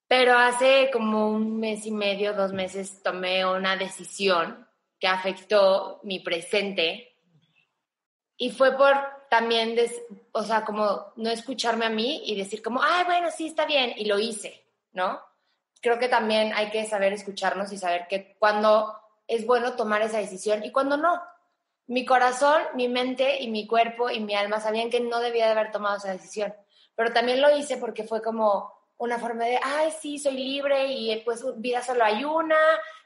Pero 0.07 0.37
hace 0.37 0.89
como 0.91 1.29
un 1.29 1.59
mes 1.59 1.85
y 1.85 1.91
medio, 1.91 2.33
dos 2.33 2.51
meses, 2.51 3.01
tomé 3.01 3.45
una 3.45 3.77
decisión 3.77 4.67
que 4.99 5.07
afectó 5.07 6.01
mi 6.03 6.19
presente 6.19 7.17
y 8.37 8.51
fue 8.51 8.75
por 8.75 8.95
también, 9.29 9.77
o 10.33 10.43
sea, 10.43 10.65
como 10.65 11.13
no 11.15 11.29
escucharme 11.29 11.85
a 11.85 11.89
mí 11.89 12.23
y 12.25 12.35
decir 12.35 12.61
como, 12.61 12.83
ay, 12.83 13.05
bueno, 13.05 13.29
sí, 13.31 13.47
está 13.47 13.65
bien, 13.65 13.93
y 13.95 14.05
lo 14.05 14.19
hice, 14.19 14.65
¿no? 14.91 15.21
Creo 15.79 15.97
que 15.99 16.09
también 16.09 16.51
hay 16.53 16.69
que 16.69 16.85
saber 16.85 17.13
escucharnos 17.13 17.71
y 17.71 17.77
saber 17.77 18.07
que 18.09 18.35
cuando 18.37 18.93
es 19.27 19.45
bueno 19.45 19.77
tomar 19.77 20.01
esa 20.01 20.17
decisión 20.17 20.65
y 20.65 20.71
cuando 20.71 20.97
no. 20.97 21.21
Mi 21.87 22.05
corazón, 22.05 22.61
mi 22.75 22.89
mente 22.89 23.41
y 23.41 23.49
mi 23.49 23.65
cuerpo 23.67 24.09
y 24.09 24.19
mi 24.19 24.35
alma 24.35 24.59
sabían 24.59 24.89
que 24.89 24.99
no 24.99 25.19
debía 25.19 25.45
de 25.45 25.51
haber 25.51 25.71
tomado 25.71 25.97
esa 25.97 26.11
decisión, 26.11 26.53
pero 26.95 27.11
también 27.11 27.41
lo 27.41 27.55
hice 27.55 27.77
porque 27.77 28.03
fue 28.03 28.21
como 28.21 28.73
una 28.97 29.17
forma 29.17 29.45
de, 29.45 29.59
ay, 29.61 29.91
sí, 29.99 30.19
soy 30.19 30.35
libre 30.35 30.87
y 30.87 31.15
pues 31.25 31.43
vida 31.57 31.81
solo 31.81 32.03
hay 32.03 32.23
una 32.23 32.57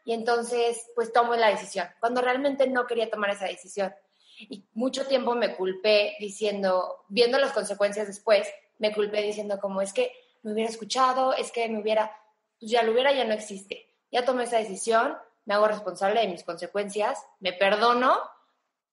y 0.03 0.13
entonces 0.13 0.91
pues 0.93 1.13
tomo 1.13 1.35
la 1.35 1.49
decisión, 1.49 1.87
cuando 1.99 2.21
realmente 2.21 2.67
no 2.67 2.85
quería 2.85 3.09
tomar 3.09 3.29
esa 3.29 3.45
decisión. 3.45 3.93
Y 4.37 4.65
mucho 4.73 5.07
tiempo 5.07 5.33
me 5.33 5.55
culpé 5.55 6.15
diciendo, 6.19 7.05
viendo 7.07 7.39
las 7.39 7.53
consecuencias 7.53 8.07
después, 8.07 8.47
me 8.77 8.93
culpé 8.93 9.21
diciendo 9.21 9.59
como 9.59 9.81
es 9.81 9.93
que 9.93 10.11
me 10.43 10.53
hubiera 10.53 10.69
escuchado, 10.69 11.33
es 11.33 11.51
que 11.51 11.67
me 11.69 11.79
hubiera, 11.79 12.11
pues 12.59 12.71
ya 12.71 12.83
lo 12.83 12.91
hubiera, 12.91 13.13
ya 13.13 13.23
no 13.23 13.33
existe. 13.33 13.89
Ya 14.11 14.25
tomé 14.25 14.43
esa 14.43 14.57
decisión, 14.57 15.17
me 15.45 15.53
hago 15.53 15.67
responsable 15.67 16.19
de 16.19 16.27
mis 16.27 16.43
consecuencias, 16.43 17.25
me 17.39 17.53
perdono, 17.53 18.19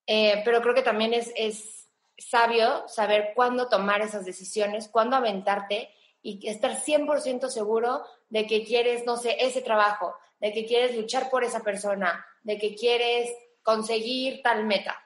eh, 0.06 0.42
pero 0.44 0.62
creo 0.62 0.75
que 0.75 0.82
también 0.82 1.12
es, 1.14 1.32
es 1.37 1.81
sabio 2.19 2.87
saber 2.88 3.33
cuándo 3.35 3.69
tomar 3.69 4.02
esas 4.02 4.25
decisiones, 4.25 4.88
cuándo 4.88 5.16
aventarte 5.16 5.90
y 6.23 6.49
estar 6.49 6.73
100% 6.73 7.49
seguro 7.49 8.04
de 8.31 8.47
que 8.47 8.64
quieres, 8.64 9.04
no 9.04 9.16
sé, 9.16 9.37
ese 9.40 9.61
trabajo, 9.61 10.14
de 10.40 10.52
que 10.52 10.66
quieres 10.66 10.97
luchar 10.97 11.31
por 11.31 11.45
esa 11.45 11.61
persona, 11.61 12.25
de 12.42 12.59
que 12.59 12.75
quieres 12.75 13.31
conseguir 13.62 14.42
tal 14.42 14.64
meta. 14.64 14.97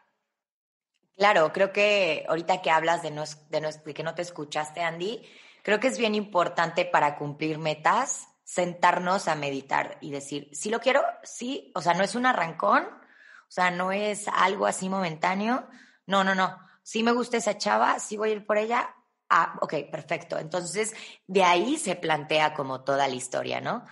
Claro, 1.17 1.53
creo 1.53 1.73
que 1.73 2.27
ahorita 2.29 2.61
que 2.61 2.71
hablas 2.71 3.03
de, 3.03 3.11
no, 3.11 3.25
de, 3.49 3.95
que 3.95 4.03
no 4.03 4.15
te 4.15 4.23
escuchaste, 4.23 4.83
Andy, 4.83 5.27
creo 5.63 5.81
que 5.81 5.89
es 5.89 5.97
bien 5.97 6.15
importante 6.15 6.85
para 6.85 7.17
cumplir 7.17 7.59
metas 7.59 8.29
sentarnos 8.45 9.27
a 9.27 9.35
meditar 9.35 9.99
y 10.01 10.11
decir, 10.11 10.49
si 10.53 10.71
lo 10.71 10.79
quiero, 10.79 11.03
sí, 11.25 11.73
o 11.75 11.83
sea, 11.83 11.95
no 11.95 12.05
es 12.05 12.15
un 12.15 12.27
arrancón, 12.27 12.85
o 12.85 13.51
sea, 13.51 13.71
no 13.71 13.91
es 13.91 14.29
algo 14.29 14.67
así 14.67 14.89
momentáneo, 14.89 15.67
no, 16.07 16.23
no, 16.23 16.35
no, 16.35 16.57
si 16.87 17.03
me 17.03 17.11
gusta 17.11 17.39
esa 17.39 17.59
chava, 17.59 17.99
sí 17.99 18.17
voy 18.17 18.31
a 18.31 18.33
ir 18.35 18.47
por 18.47 18.59
ella, 18.59 18.95
ah, 19.29 19.59
ok, 19.61 19.91
perfecto, 19.91 20.39
entonces 20.39 20.95
de 21.27 21.43
ahí 21.43 21.79
se 21.79 21.97
plantea 21.97 22.55
como 22.55 22.85
toda 22.85 23.09
la 23.09 23.15
historia, 23.17 23.61
¿no? 23.61 23.85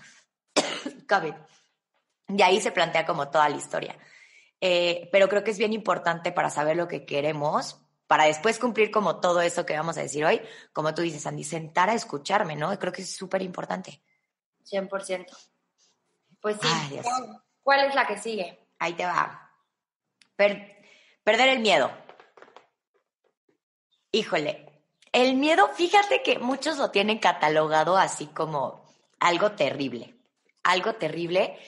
COVID. 1.09 1.35
De 2.29 2.45
ahí 2.45 2.61
se 2.61 2.71
plantea 2.71 3.05
como 3.05 3.31
toda 3.31 3.49
la 3.49 3.57
historia. 3.57 3.99
Eh, 4.61 5.09
pero 5.11 5.29
creo 5.29 5.43
que 5.43 5.51
es 5.51 5.59
bien 5.59 5.73
importante 5.73 6.31
para 6.31 6.51
saber 6.51 6.77
lo 6.77 6.87
que 6.87 7.05
queremos, 7.05 7.81
para 8.07 8.27
después 8.27 8.61
cumplir 8.61 8.93
como 8.93 9.19
todo 9.19 9.41
eso 9.41 9.67
que 9.67 9.77
vamos 9.77 9.99
a 9.99 10.03
decir 10.03 10.25
hoy, 10.25 10.41
como 10.73 10.95
tú 10.95 11.03
dices, 11.03 11.27
Andy, 11.27 11.43
sentar 11.43 11.91
a 11.91 11.95
escucharme, 11.95 12.55
¿no? 12.55 12.79
Creo 12.79 12.93
que 12.93 13.03
es 13.03 13.17
súper 13.17 13.43
importante. 13.43 14.01
100%. 14.71 15.37
Pues 16.41 16.59
sí. 16.63 17.01
¿Cuál 17.61 17.89
es 17.89 17.95
la 17.97 18.07
que 18.07 18.19
sigue? 18.19 18.69
Ahí 18.79 18.93
te 18.93 19.05
va. 19.05 19.51
perder 20.37 21.49
el 21.49 21.59
miedo. 21.59 22.04
Híjole, 24.15 24.65
el 25.11 25.35
miedo, 25.35 25.69
fíjate 25.75 26.23
que 26.23 26.39
muchos 26.39 26.79
lo 26.79 26.93
tienen 26.93 27.19
catalogado 27.19 27.97
así 27.97 28.27
como 28.29 28.85
algo 29.19 29.53
terrible, 29.53 30.15
algo 30.63 30.95
terrible 30.95 31.59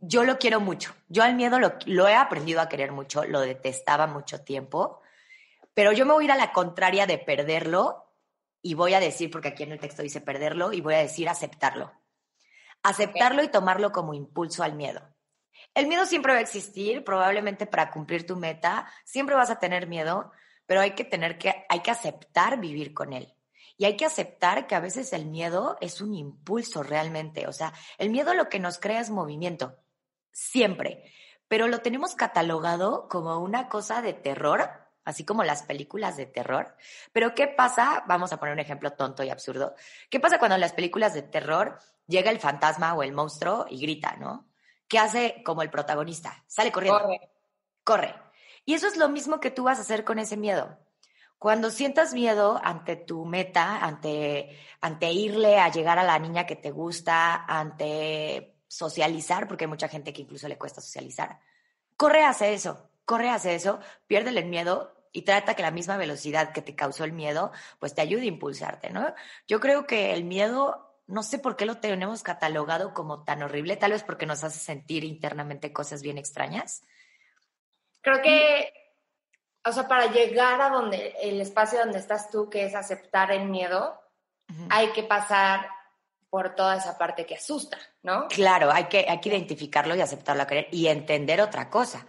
yo 0.00 0.24
lo 0.24 0.36
quiero 0.36 0.58
mucho. 0.58 0.96
Yo 1.08 1.22
al 1.22 1.36
miedo 1.36 1.60
lo, 1.60 2.08
he 2.08 2.14
aprendido 2.16 2.60
a 2.60 2.68
querer 2.68 2.90
mucho, 2.90 3.22
lo 3.22 3.38
detestaba 3.38 4.08
mucho 4.08 4.42
tiempo, 4.42 5.00
pero 5.74 5.92
yo 5.92 6.04
me 6.04 6.12
voy 6.12 6.24
a 6.24 6.26
ir 6.26 6.32
a 6.32 6.36
la 6.36 6.52
contraria 6.52 7.06
de 7.06 7.18
perderlo 7.18 8.12
y 8.60 8.74
voy 8.74 8.94
a 8.94 9.00
decir, 9.00 9.30
porque 9.30 9.50
aquí 9.50 9.62
en 9.62 9.70
el 9.70 9.78
texto 9.78 10.02
dice 10.02 10.20
perderlo, 10.20 10.72
y 10.72 10.80
voy 10.80 10.94
a 10.94 10.98
decir 10.98 11.28
aceptarlo. 11.28 11.92
Aceptarlo 12.82 13.44
y 13.44 13.48
tomarlo 13.48 13.92
como 13.92 14.12
impulso 14.12 14.64
al 14.64 14.74
miedo. 14.74 15.08
El 15.72 15.86
miedo 15.86 16.04
siempre 16.04 16.32
va 16.32 16.40
a 16.40 16.42
existir, 16.42 17.04
probablemente 17.04 17.66
para 17.66 17.92
cumplir 17.92 18.26
tu 18.26 18.34
meta, 18.34 18.92
siempre 19.04 19.36
vas 19.36 19.50
a 19.50 19.60
tener 19.60 19.86
miedo, 19.86 20.32
pero 20.66 20.80
hay 20.80 20.92
que 20.92 21.04
tener 21.04 21.38
que, 21.38 21.64
hay 21.68 21.80
que 21.80 21.90
aceptar 21.90 22.60
vivir 22.60 22.94
con 22.94 23.12
él. 23.12 23.34
Y 23.76 23.84
hay 23.84 23.96
que 23.96 24.04
aceptar 24.04 24.66
que 24.66 24.74
a 24.74 24.80
veces 24.80 25.12
el 25.12 25.26
miedo 25.26 25.76
es 25.80 26.00
un 26.00 26.14
impulso 26.14 26.82
realmente. 26.82 27.46
O 27.48 27.52
sea, 27.52 27.72
el 27.98 28.10
miedo 28.10 28.34
lo 28.34 28.48
que 28.48 28.60
nos 28.60 28.78
crea 28.78 29.00
es 29.00 29.10
movimiento 29.10 29.78
siempre, 30.30 31.04
pero 31.48 31.68
lo 31.68 31.80
tenemos 31.80 32.14
catalogado 32.14 33.08
como 33.08 33.38
una 33.38 33.68
cosa 33.68 34.02
de 34.02 34.14
terror, 34.14 34.70
así 35.04 35.24
como 35.24 35.44
las 35.44 35.62
películas 35.62 36.16
de 36.16 36.26
terror. 36.26 36.76
Pero 37.12 37.34
¿qué 37.34 37.48
pasa? 37.48 38.04
Vamos 38.06 38.32
a 38.32 38.38
poner 38.38 38.54
un 38.54 38.60
ejemplo 38.60 38.92
tonto 38.92 39.22
y 39.22 39.30
absurdo. 39.30 39.74
¿Qué 40.10 40.20
pasa 40.20 40.38
cuando 40.38 40.54
en 40.54 40.60
las 40.60 40.72
películas 40.72 41.14
de 41.14 41.22
terror 41.22 41.78
llega 42.06 42.30
el 42.30 42.40
fantasma 42.40 42.94
o 42.94 43.02
el 43.02 43.12
monstruo 43.12 43.66
y 43.68 43.80
grita, 43.80 44.16
¿no? 44.16 44.48
¿Qué 44.88 44.98
hace 44.98 45.42
como 45.44 45.62
el 45.62 45.70
protagonista? 45.70 46.44
Sale 46.46 46.70
corriendo. 46.70 47.00
Corre. 47.00 47.30
Corre. 47.84 48.21
Y 48.64 48.74
eso 48.74 48.86
es 48.86 48.96
lo 48.96 49.08
mismo 49.08 49.40
que 49.40 49.50
tú 49.50 49.64
vas 49.64 49.78
a 49.78 49.82
hacer 49.82 50.04
con 50.04 50.18
ese 50.18 50.36
miedo. 50.36 50.78
Cuando 51.38 51.70
sientas 51.70 52.14
miedo 52.14 52.60
ante 52.62 52.94
tu 52.94 53.24
meta, 53.24 53.84
ante, 53.84 54.56
ante 54.80 55.10
irle 55.10 55.58
a 55.58 55.70
llegar 55.70 55.98
a 55.98 56.04
la 56.04 56.18
niña 56.18 56.46
que 56.46 56.54
te 56.54 56.70
gusta, 56.70 57.44
ante 57.46 58.54
socializar, 58.68 59.48
porque 59.48 59.64
hay 59.64 59.68
mucha 59.68 59.88
gente 59.88 60.12
que 60.12 60.22
incluso 60.22 60.46
le 60.46 60.56
cuesta 60.56 60.80
socializar. 60.80 61.40
Corre 61.96 62.24
hacia 62.24 62.48
eso, 62.48 62.88
corre 63.04 63.28
hacia 63.28 63.52
eso, 63.52 63.80
piérdele 64.06 64.40
el 64.40 64.48
miedo 64.48 64.94
y 65.12 65.22
trata 65.22 65.54
que 65.54 65.62
la 65.62 65.70
misma 65.70 65.96
velocidad 65.96 66.52
que 66.52 66.62
te 66.62 66.74
causó 66.74 67.04
el 67.04 67.12
miedo, 67.12 67.52
pues 67.78 67.94
te 67.94 68.00
ayude 68.00 68.22
a 68.22 68.26
impulsarte, 68.26 68.90
¿no? 68.90 69.12
Yo 69.46 69.60
creo 69.60 69.86
que 69.86 70.14
el 70.14 70.24
miedo, 70.24 70.96
no 71.06 71.22
sé 71.22 71.38
por 71.38 71.56
qué 71.56 71.66
lo 71.66 71.78
tenemos 71.78 72.22
catalogado 72.22 72.94
como 72.94 73.24
tan 73.24 73.42
horrible, 73.42 73.76
tal 73.76 73.90
vez 73.92 74.04
porque 74.04 74.26
nos 74.26 74.42
hace 74.44 74.58
sentir 74.58 75.04
internamente 75.04 75.72
cosas 75.72 76.02
bien 76.02 76.18
extrañas. 76.18 76.82
Creo 78.02 78.20
que, 78.20 78.72
o 79.64 79.72
sea, 79.72 79.88
para 79.88 80.06
llegar 80.06 80.60
a 80.60 80.68
donde, 80.68 81.14
el 81.22 81.40
espacio 81.40 81.78
donde 81.78 81.98
estás 81.98 82.30
tú, 82.30 82.50
que 82.50 82.64
es 82.64 82.74
aceptar 82.74 83.30
el 83.30 83.48
miedo, 83.48 83.98
hay 84.68 84.88
que 84.88 85.02
pasar 85.02 85.66
por 86.28 86.54
toda 86.54 86.76
esa 86.76 86.98
parte 86.98 87.24
que 87.24 87.36
asusta, 87.36 87.78
¿no? 88.02 88.26
Claro, 88.28 88.70
hay 88.70 88.84
que, 88.84 89.06
hay 89.08 89.20
que 89.20 89.28
identificarlo 89.28 89.94
y 89.94 90.00
aceptarlo 90.00 90.42
a 90.42 90.46
querer 90.46 90.68
y 90.72 90.88
entender 90.88 91.40
otra 91.40 91.70
cosa, 91.70 92.06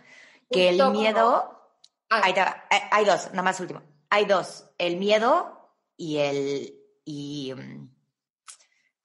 que 0.49 0.69
el 0.69 0.91
miedo... 0.91 1.59
Ah. 2.09 2.21
Eh, 2.29 2.81
hay, 2.91 3.05
dos, 3.05 3.29
nada 3.31 3.43
más 3.43 3.59
último. 3.59 3.81
Hay 4.09 4.25
dos, 4.25 4.69
el 4.77 4.97
miedo 4.97 5.75
y 5.97 6.17
el... 6.17 6.73
Y, 7.05 7.53
mm, 7.53 7.89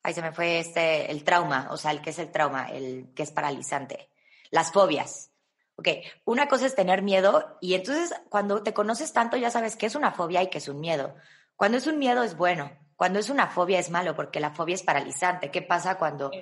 ahí 0.04 0.14
se 0.14 0.22
me 0.22 0.32
fue 0.32 0.60
este, 0.60 1.10
el 1.10 1.24
trauma, 1.24 1.68
o 1.70 1.76
sea, 1.76 1.90
el 1.90 2.00
que 2.00 2.10
es 2.10 2.18
el 2.18 2.30
trauma, 2.30 2.70
el 2.70 3.12
que 3.14 3.24
es 3.24 3.30
paralizante. 3.30 4.10
Las 4.50 4.72
fobias. 4.72 5.30
Ok, 5.78 5.88
una 6.24 6.48
cosa 6.48 6.66
es 6.66 6.74
tener 6.74 7.02
miedo 7.02 7.56
y 7.60 7.74
entonces 7.74 8.12
cuando 8.28 8.64
te 8.64 8.74
conoces 8.74 9.12
tanto 9.12 9.36
ya 9.36 9.48
sabes 9.48 9.76
qué 9.76 9.86
es 9.86 9.94
una 9.94 10.10
fobia 10.10 10.42
y 10.42 10.50
qué 10.50 10.58
es 10.58 10.66
un 10.66 10.80
miedo. 10.80 11.14
Cuando 11.54 11.78
es 11.78 11.86
un 11.86 12.00
miedo 12.00 12.24
es 12.24 12.36
bueno, 12.36 12.76
cuando 12.96 13.20
es 13.20 13.30
una 13.30 13.46
fobia 13.46 13.78
es 13.78 13.88
malo 13.88 14.16
porque 14.16 14.40
la 14.40 14.50
fobia 14.50 14.74
es 14.74 14.82
paralizante. 14.82 15.52
¿Qué 15.52 15.62
pasa 15.62 15.96
cuando 15.96 16.32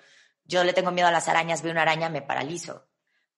yo 0.45 0.65
le 0.65 0.73
tengo 0.73 0.91
miedo 0.91 1.09
a 1.09 1.13
las 1.13 1.29
arañas, 1.29 1.61
veo 1.61 1.73
una 1.73 1.83
araña, 1.83 2.09
me 2.09 2.23
paralizo? 2.23 2.87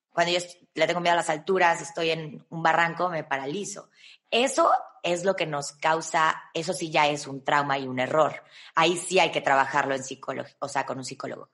Cuando 0.08 0.32
yo 0.32 0.38
le 0.74 0.86
tengo 0.86 1.00
miedo 1.00 1.14
a 1.14 1.16
las 1.16 1.30
alturas, 1.30 1.82
estoy 1.82 2.10
en 2.10 2.46
un 2.48 2.62
barranco, 2.62 3.08
me 3.08 3.24
paralizo. 3.24 3.90
Eso 4.30 4.70
es 5.02 5.24
lo 5.24 5.34
que 5.34 5.46
nos 5.46 5.72
causa, 5.72 6.44
eso 6.54 6.72
sí 6.72 6.92
ya 6.92 7.08
es 7.08 7.26
un 7.26 7.42
trauma 7.42 7.76
y 7.76 7.88
un 7.88 7.98
error. 7.98 8.44
Ahí 8.76 8.96
sí 8.96 9.18
hay 9.18 9.32
que 9.32 9.40
trabajarlo 9.40 9.96
en 9.96 10.04
psicología, 10.04 10.56
o 10.60 10.68
sea, 10.68 10.86
con 10.86 10.98
un 10.98 11.04
psicólogo. 11.04 11.50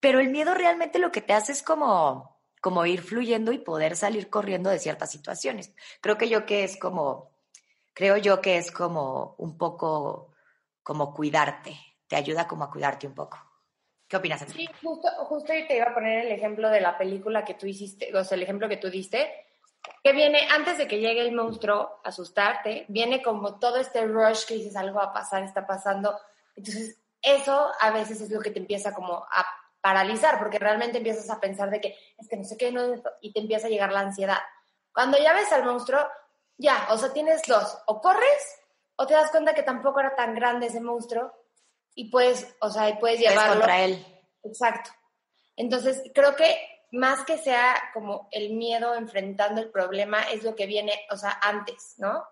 Pero 0.00 0.18
el 0.18 0.30
miedo 0.30 0.52
realmente 0.52 0.98
lo 0.98 1.12
que 1.12 1.20
te 1.20 1.32
hace 1.32 1.52
es 1.52 1.62
como, 1.62 2.33
como 2.64 2.86
ir 2.86 3.02
fluyendo 3.02 3.52
y 3.52 3.58
poder 3.58 3.94
salir 3.94 4.30
corriendo 4.30 4.70
de 4.70 4.78
ciertas 4.78 5.10
situaciones. 5.10 5.74
Creo 6.00 6.16
que 6.16 6.30
yo 6.30 6.46
que 6.46 6.64
es 6.64 6.78
como, 6.78 7.30
creo 7.92 8.16
yo 8.16 8.40
que 8.40 8.56
es 8.56 8.72
como 8.72 9.34
un 9.36 9.58
poco 9.58 10.32
como 10.82 11.12
cuidarte, 11.12 11.78
te 12.06 12.16
ayuda 12.16 12.48
como 12.48 12.64
a 12.64 12.70
cuidarte 12.70 13.06
un 13.06 13.14
poco. 13.14 13.38
¿Qué 14.08 14.16
opinas? 14.16 14.46
Sí, 14.50 14.66
justo, 14.82 15.08
justo 15.26 15.52
te 15.68 15.76
iba 15.76 15.90
a 15.90 15.92
poner 15.92 16.24
el 16.24 16.32
ejemplo 16.32 16.70
de 16.70 16.80
la 16.80 16.96
película 16.96 17.44
que 17.44 17.52
tú 17.52 17.66
hiciste, 17.66 18.16
o 18.16 18.24
sea, 18.24 18.36
el 18.36 18.44
ejemplo 18.44 18.66
que 18.66 18.78
tú 18.78 18.88
diste, 18.88 19.30
que 20.02 20.12
viene 20.14 20.48
antes 20.50 20.78
de 20.78 20.88
que 20.88 21.00
llegue 21.00 21.20
el 21.20 21.34
monstruo, 21.34 22.00
asustarte, 22.02 22.86
viene 22.88 23.22
como 23.22 23.58
todo 23.58 23.76
este 23.76 24.06
rush 24.06 24.46
que 24.46 24.54
dices, 24.54 24.74
algo 24.74 25.00
va 25.00 25.04
a 25.04 25.12
pasar, 25.12 25.42
está 25.42 25.66
pasando, 25.66 26.18
Entonces, 26.56 26.98
eso 27.20 27.72
a 27.78 27.90
veces 27.90 28.22
es 28.22 28.30
lo 28.30 28.40
que 28.40 28.52
te 28.52 28.58
empieza 28.58 28.94
como 28.94 29.16
a 29.16 29.44
paralizar, 29.84 30.38
porque 30.38 30.58
realmente 30.58 30.96
empiezas 30.96 31.28
a 31.28 31.38
pensar 31.38 31.68
de 31.68 31.78
que 31.78 31.94
es 32.16 32.26
que 32.26 32.38
no 32.38 32.44
sé 32.44 32.56
qué, 32.56 32.72
no, 32.72 32.94
y 33.20 33.34
te 33.34 33.40
empieza 33.40 33.66
a 33.66 33.70
llegar 33.70 33.92
la 33.92 34.00
ansiedad. 34.00 34.38
Cuando 34.94 35.18
ya 35.18 35.34
ves 35.34 35.52
al 35.52 35.62
monstruo, 35.62 36.00
ya, 36.56 36.86
o 36.88 36.96
sea, 36.96 37.12
tienes 37.12 37.42
dos, 37.46 37.76
o 37.86 38.00
corres 38.00 38.62
o 38.96 39.06
te 39.06 39.12
das 39.12 39.30
cuenta 39.30 39.54
que 39.54 39.62
tampoco 39.62 40.00
era 40.00 40.16
tan 40.16 40.34
grande 40.34 40.68
ese 40.68 40.80
monstruo 40.80 41.30
y 41.94 42.10
puedes, 42.10 42.56
o 42.62 42.70
sea, 42.70 42.88
y 42.88 42.96
puedes 42.96 43.20
llevarlo. 43.20 43.56
contra 43.56 43.84
él. 43.84 44.02
Exacto. 44.42 44.90
Entonces, 45.54 46.02
creo 46.14 46.34
que 46.34 46.56
más 46.92 47.22
que 47.26 47.36
sea 47.36 47.74
como 47.92 48.30
el 48.32 48.54
miedo 48.54 48.94
enfrentando 48.94 49.60
el 49.60 49.70
problema, 49.70 50.22
es 50.22 50.44
lo 50.44 50.54
que 50.54 50.64
viene, 50.64 50.98
o 51.10 51.18
sea, 51.18 51.38
antes, 51.42 51.96
¿no? 51.98 52.26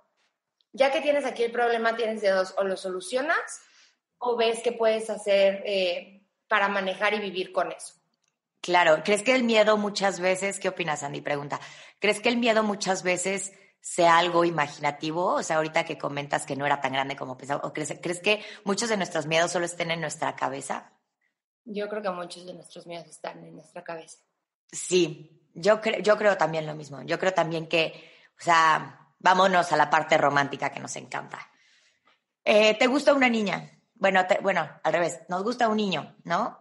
Ya 0.73 0.91
que 0.91 1.03
tienes 1.03 1.27
aquí 1.27 1.43
el 1.43 1.53
problema, 1.53 1.97
tienes 1.97 2.23
de 2.23 2.31
dos, 2.31 2.55
o 2.57 2.65
lo 2.65 2.79
solucionas 2.79 3.61
o 4.17 4.37
ves 4.37 4.63
qué 4.63 4.73
puedes 4.73 5.11
hacer 5.11 5.63
eh, 5.67 6.22
para 6.53 6.69
manejar 6.69 7.15
y 7.15 7.19
vivir 7.19 7.51
con 7.51 7.73
eso. 7.73 7.95
Claro, 8.61 9.03
¿crees 9.03 9.23
que 9.23 9.35
el 9.35 9.43
miedo 9.43 9.79
muchas 9.79 10.21
veces, 10.21 10.61
qué 10.61 10.69
opinas 10.69 11.03
Andy? 11.03 11.23
Pregunta, 11.23 11.59
¿crees 11.99 12.21
que 12.21 12.29
el 12.29 12.37
miedo 12.37 12.63
muchas 12.63 13.03
veces 13.03 13.55
sea 13.81 14.19
algo 14.19 14.45
imaginativo? 14.45 15.37
O 15.37 15.43
sea, 15.43 15.57
ahorita 15.57 15.85
que 15.85 15.97
comentas 15.97 16.45
que 16.45 16.55
no 16.55 16.67
era 16.67 16.79
tan 16.83 16.93
grande 16.93 17.17
como 17.17 17.39
pensaba, 17.39 17.63
¿o 17.65 17.73
crees, 17.73 17.95
crees 18.03 18.21
que 18.21 18.45
muchos 18.65 18.91
de 18.91 18.99
nuestros 18.99 19.25
miedos 19.25 19.51
solo 19.51 19.65
estén 19.65 19.93
en 19.93 20.03
nuestra 20.03 20.37
cabeza? 20.37 20.93
Yo 21.65 21.89
creo 21.89 22.03
que 22.03 22.11
muchos 22.11 22.45
de 22.45 22.53
nuestros 22.53 22.87
miedos 22.87 23.09
están 23.09 23.43
en 23.43 23.55
nuestra 23.55 23.83
cabeza. 23.83 24.19
Sí, 24.71 25.49
yo, 25.55 25.81
yo 26.03 26.19
creo 26.19 26.37
también 26.37 26.67
lo 26.67 26.75
mismo. 26.75 27.01
Yo 27.01 27.19
creo 27.19 27.33
también 27.33 27.67
que, 27.67 27.95
o 28.39 28.45
sea, 28.45 29.15
vámonos 29.21 29.73
a 29.73 29.77
la 29.79 29.89
parte 29.89 30.19
romántica 30.19 30.71
que 30.71 30.81
nos 30.81 30.95
encanta. 30.97 31.51
Eh, 32.45 32.75
¿Te 32.75 32.89
gusta 32.89 33.15
una 33.15 33.31
niña? 33.31 33.71
Bueno, 34.03 34.27
bueno, 34.43 34.69
al 34.83 34.93
revés, 34.93 35.21
nos 35.29 35.45
gusta 35.45 35.69
un 35.69 35.77
niño, 35.77 36.17
¿no? 36.25 36.59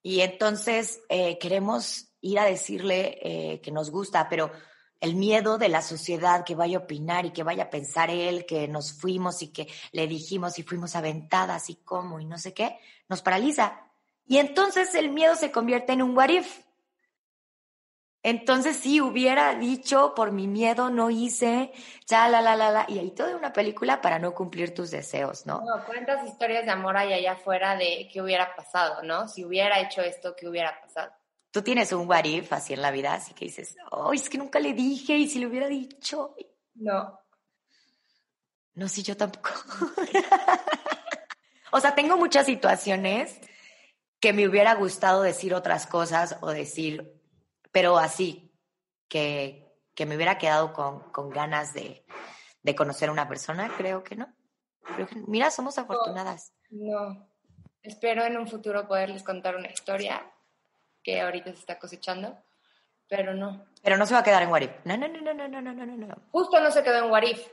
Y 0.00 0.20
entonces 0.20 1.00
eh, 1.08 1.38
queremos 1.40 2.14
ir 2.20 2.38
a 2.38 2.44
decirle 2.44 3.18
eh, 3.20 3.60
que 3.60 3.72
nos 3.72 3.90
gusta, 3.90 4.28
pero 4.28 4.52
el 5.00 5.16
miedo 5.16 5.58
de 5.58 5.68
la 5.68 5.82
sociedad 5.82 6.44
que 6.44 6.54
vaya 6.54 6.78
a 6.78 6.82
opinar 6.82 7.26
y 7.26 7.32
que 7.32 7.42
vaya 7.42 7.64
a 7.64 7.70
pensar 7.70 8.10
él 8.10 8.46
que 8.46 8.68
nos 8.68 8.92
fuimos 8.92 9.42
y 9.42 9.48
que 9.48 9.66
le 9.90 10.06
dijimos 10.06 10.56
y 10.60 10.62
fuimos 10.62 10.94
aventadas 10.94 11.68
y 11.68 11.74
cómo 11.82 12.20
y 12.20 12.26
no 12.26 12.38
sé 12.38 12.54
qué, 12.54 12.78
nos 13.08 13.22
paraliza. 13.22 13.90
Y 14.24 14.36
entonces 14.36 14.94
el 14.94 15.10
miedo 15.10 15.34
se 15.34 15.50
convierte 15.50 15.94
en 15.94 16.02
un 16.02 16.16
what 16.16 16.28
if. 16.28 16.60
Entonces, 18.26 18.78
si 18.78 19.02
hubiera 19.02 19.54
dicho, 19.54 20.14
por 20.16 20.32
mi 20.32 20.48
miedo 20.48 20.88
no 20.88 21.10
hice, 21.10 21.70
ya, 22.06 22.26
la, 22.26 22.40
la, 22.40 22.56
la, 22.56 22.70
la, 22.70 22.86
y 22.88 22.98
ahí 22.98 23.10
toda 23.10 23.36
una 23.36 23.52
película 23.52 24.00
para 24.00 24.18
no 24.18 24.32
cumplir 24.32 24.72
tus 24.72 24.90
deseos, 24.90 25.44
¿no? 25.44 25.60
No, 25.60 25.84
cuántas 25.84 26.26
historias 26.26 26.64
de 26.64 26.70
amor 26.70 26.96
hay 26.96 27.12
allá 27.12 27.32
afuera 27.32 27.76
de 27.76 28.08
qué 28.10 28.22
hubiera 28.22 28.56
pasado, 28.56 29.02
¿no? 29.02 29.28
Si 29.28 29.44
hubiera 29.44 29.78
hecho 29.78 30.00
esto, 30.00 30.34
¿qué 30.34 30.48
hubiera 30.48 30.80
pasado? 30.80 31.12
Tú 31.50 31.60
tienes 31.60 31.92
un 31.92 32.08
what 32.08 32.24
if 32.24 32.50
así 32.54 32.72
en 32.72 32.80
la 32.80 32.90
vida, 32.90 33.12
así 33.12 33.34
que 33.34 33.44
dices, 33.44 33.76
oh, 33.90 34.14
es 34.14 34.30
que 34.30 34.38
nunca 34.38 34.58
le 34.58 34.72
dije, 34.72 35.18
y 35.18 35.28
si 35.28 35.38
le 35.38 35.46
hubiera 35.46 35.68
dicho. 35.68 36.34
No. 36.76 37.20
No, 38.72 38.88
sí, 38.88 39.02
yo 39.02 39.18
tampoco. 39.18 39.50
o 41.72 41.78
sea, 41.78 41.94
tengo 41.94 42.16
muchas 42.16 42.46
situaciones 42.46 43.38
que 44.18 44.32
me 44.32 44.48
hubiera 44.48 44.76
gustado 44.76 45.20
decir 45.20 45.52
otras 45.52 45.86
cosas 45.86 46.38
o 46.40 46.48
decir 46.48 47.20
pero 47.74 47.98
así, 47.98 48.52
que, 49.08 49.66
que 49.96 50.06
me 50.06 50.14
hubiera 50.14 50.38
quedado 50.38 50.72
con, 50.72 51.00
con 51.10 51.28
ganas 51.28 51.74
de, 51.74 52.06
de, 52.62 52.74
conocer 52.76 53.08
a 53.08 53.12
una 53.12 53.28
persona, 53.28 53.68
creo 53.76 54.04
que 54.04 54.14
no. 54.14 54.32
Mira, 55.26 55.50
somos 55.50 55.76
afortunadas. 55.76 56.54
No, 56.70 57.28
espero 57.82 58.24
en 58.24 58.36
un 58.36 58.46
futuro 58.46 58.86
poderles 58.86 59.24
contar 59.24 59.56
una 59.56 59.72
historia 59.72 60.24
que 61.02 61.20
ahorita 61.20 61.50
se 61.50 61.58
está 61.58 61.80
cosechando, 61.80 62.38
pero 63.08 63.34
no. 63.34 63.66
Pero 63.82 63.96
no 63.96 64.06
se 64.06 64.14
va 64.14 64.20
a 64.20 64.24
quedar 64.24 64.44
en 64.44 64.52
Warif. 64.52 64.70
No, 64.84 64.96
no, 64.96 65.08
no, 65.08 65.20
no, 65.20 65.34
no, 65.34 65.60
no, 65.60 65.72
no, 65.72 65.84
no. 65.84 66.16
Justo 66.30 66.60
no 66.60 66.70
se 66.70 66.84
quedó 66.84 67.04
en 67.04 67.10
Warif. 67.10 67.44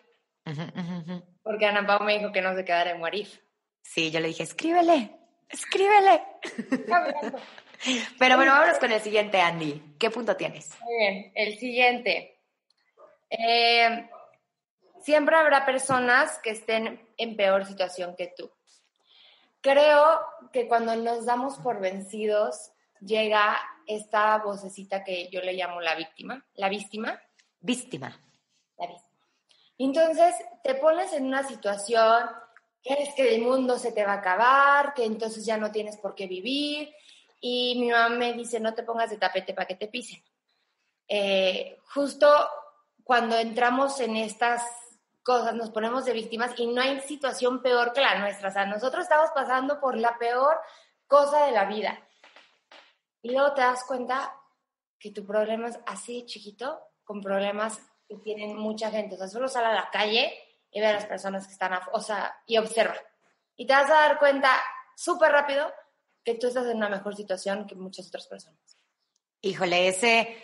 Porque 1.41 1.65
Ana 1.65 1.87
Pau 1.87 2.03
me 2.03 2.19
dijo 2.19 2.31
que 2.31 2.43
no 2.43 2.55
se 2.55 2.63
quedara 2.63 2.91
en 2.91 3.01
Warif. 3.01 3.39
Sí, 3.81 4.11
yo 4.11 4.19
le 4.19 4.27
dije, 4.27 4.43
escríbele, 4.43 5.17
escríbele. 5.49 6.23
Pero 8.19 8.35
bueno, 8.35 8.51
vámonos 8.51 8.79
con 8.79 8.91
el 8.91 9.01
siguiente, 9.01 9.41
Andy. 9.41 9.95
¿Qué 9.99 10.09
punto 10.09 10.35
tienes? 10.35 10.69
Muy 10.81 10.97
bien, 10.97 11.31
el 11.35 11.57
siguiente. 11.57 12.39
Eh, 13.29 14.09
siempre 15.01 15.35
habrá 15.35 15.65
personas 15.65 16.39
que 16.39 16.51
estén 16.51 17.07
en 17.17 17.35
peor 17.35 17.65
situación 17.65 18.15
que 18.15 18.33
tú. 18.35 18.51
Creo 19.61 20.19
que 20.51 20.67
cuando 20.67 20.95
nos 20.95 21.25
damos 21.25 21.57
por 21.57 21.79
vencidos, 21.79 22.71
llega 22.99 23.57
esta 23.87 24.37
vocecita 24.39 25.03
que 25.03 25.29
yo 25.29 25.41
le 25.41 25.53
llamo 25.53 25.81
la 25.81 25.95
víctima, 25.95 26.45
la 26.55 26.69
víctima. 26.69 27.19
Víctima. 27.59 28.19
La 28.77 28.87
víctima. 28.87 29.11
Entonces, 29.77 30.35
te 30.63 30.75
pones 30.75 31.13
en 31.13 31.25
una 31.25 31.47
situación 31.47 32.29
que 32.83 32.93
es 32.93 33.13
que 33.13 33.35
el 33.35 33.41
mundo 33.41 33.77
se 33.77 33.91
te 33.91 34.03
va 34.03 34.13
a 34.13 34.17
acabar, 34.17 34.93
que 34.93 35.05
entonces 35.05 35.45
ya 35.45 35.57
no 35.57 35.71
tienes 35.71 35.97
por 35.97 36.15
qué 36.15 36.25
vivir, 36.25 36.91
y 37.41 37.75
mi 37.79 37.89
mamá 37.89 38.09
me 38.09 38.33
dice, 38.33 38.59
no 38.59 38.73
te 38.75 38.83
pongas 38.83 39.09
de 39.09 39.17
tapete 39.17 39.53
para 39.53 39.67
que 39.67 39.75
te 39.75 39.87
pisen. 39.87 40.23
Eh, 41.07 41.79
justo 41.93 42.27
cuando 43.03 43.35
entramos 43.35 43.99
en 43.99 44.15
estas 44.15 44.63
cosas 45.23 45.53
nos 45.55 45.71
ponemos 45.71 46.05
de 46.05 46.13
víctimas 46.13 46.53
y 46.57 46.67
no 46.67 46.81
hay 46.81 46.99
situación 47.01 47.61
peor 47.61 47.93
que 47.93 48.01
la 48.01 48.19
nuestra. 48.19 48.49
O 48.49 48.51
sea, 48.51 48.65
nosotros 48.65 49.03
estamos 49.03 49.31
pasando 49.31 49.79
por 49.79 49.97
la 49.97 50.17
peor 50.19 50.59
cosa 51.07 51.47
de 51.47 51.51
la 51.51 51.65
vida. 51.65 51.99
Y 53.23 53.31
luego 53.31 53.53
te 53.53 53.61
das 53.61 53.83
cuenta 53.85 54.33
que 54.99 55.11
tu 55.11 55.25
problema 55.25 55.67
es 55.67 55.79
así 55.87 56.25
chiquito, 56.25 56.79
con 57.03 57.21
problemas 57.21 57.81
que 58.07 58.17
tienen 58.17 58.55
mucha 58.55 58.91
gente. 58.91 59.15
O 59.15 59.17
sea, 59.17 59.27
solo 59.27 59.47
sale 59.47 59.67
a 59.67 59.73
la 59.73 59.89
calle 59.89 60.31
y 60.69 60.79
ve 60.79 60.87
a 60.87 60.93
las 60.93 61.05
personas 61.07 61.47
que 61.47 61.53
están, 61.53 61.77
o 61.91 61.99
sea, 61.99 62.35
y 62.45 62.57
observa. 62.57 62.95
Y 63.55 63.65
te 63.65 63.73
vas 63.73 63.89
a 63.89 63.95
dar 63.95 64.19
cuenta 64.19 64.61
súper 64.95 65.31
rápido 65.31 65.71
que 66.23 66.35
tú 66.35 66.47
estás 66.47 66.67
en 66.67 66.77
una 66.77 66.89
mejor 66.89 67.15
situación 67.15 67.67
que 67.67 67.75
muchas 67.75 68.07
otras 68.07 68.27
personas. 68.27 68.77
Híjole, 69.41 69.87
ese 69.87 70.37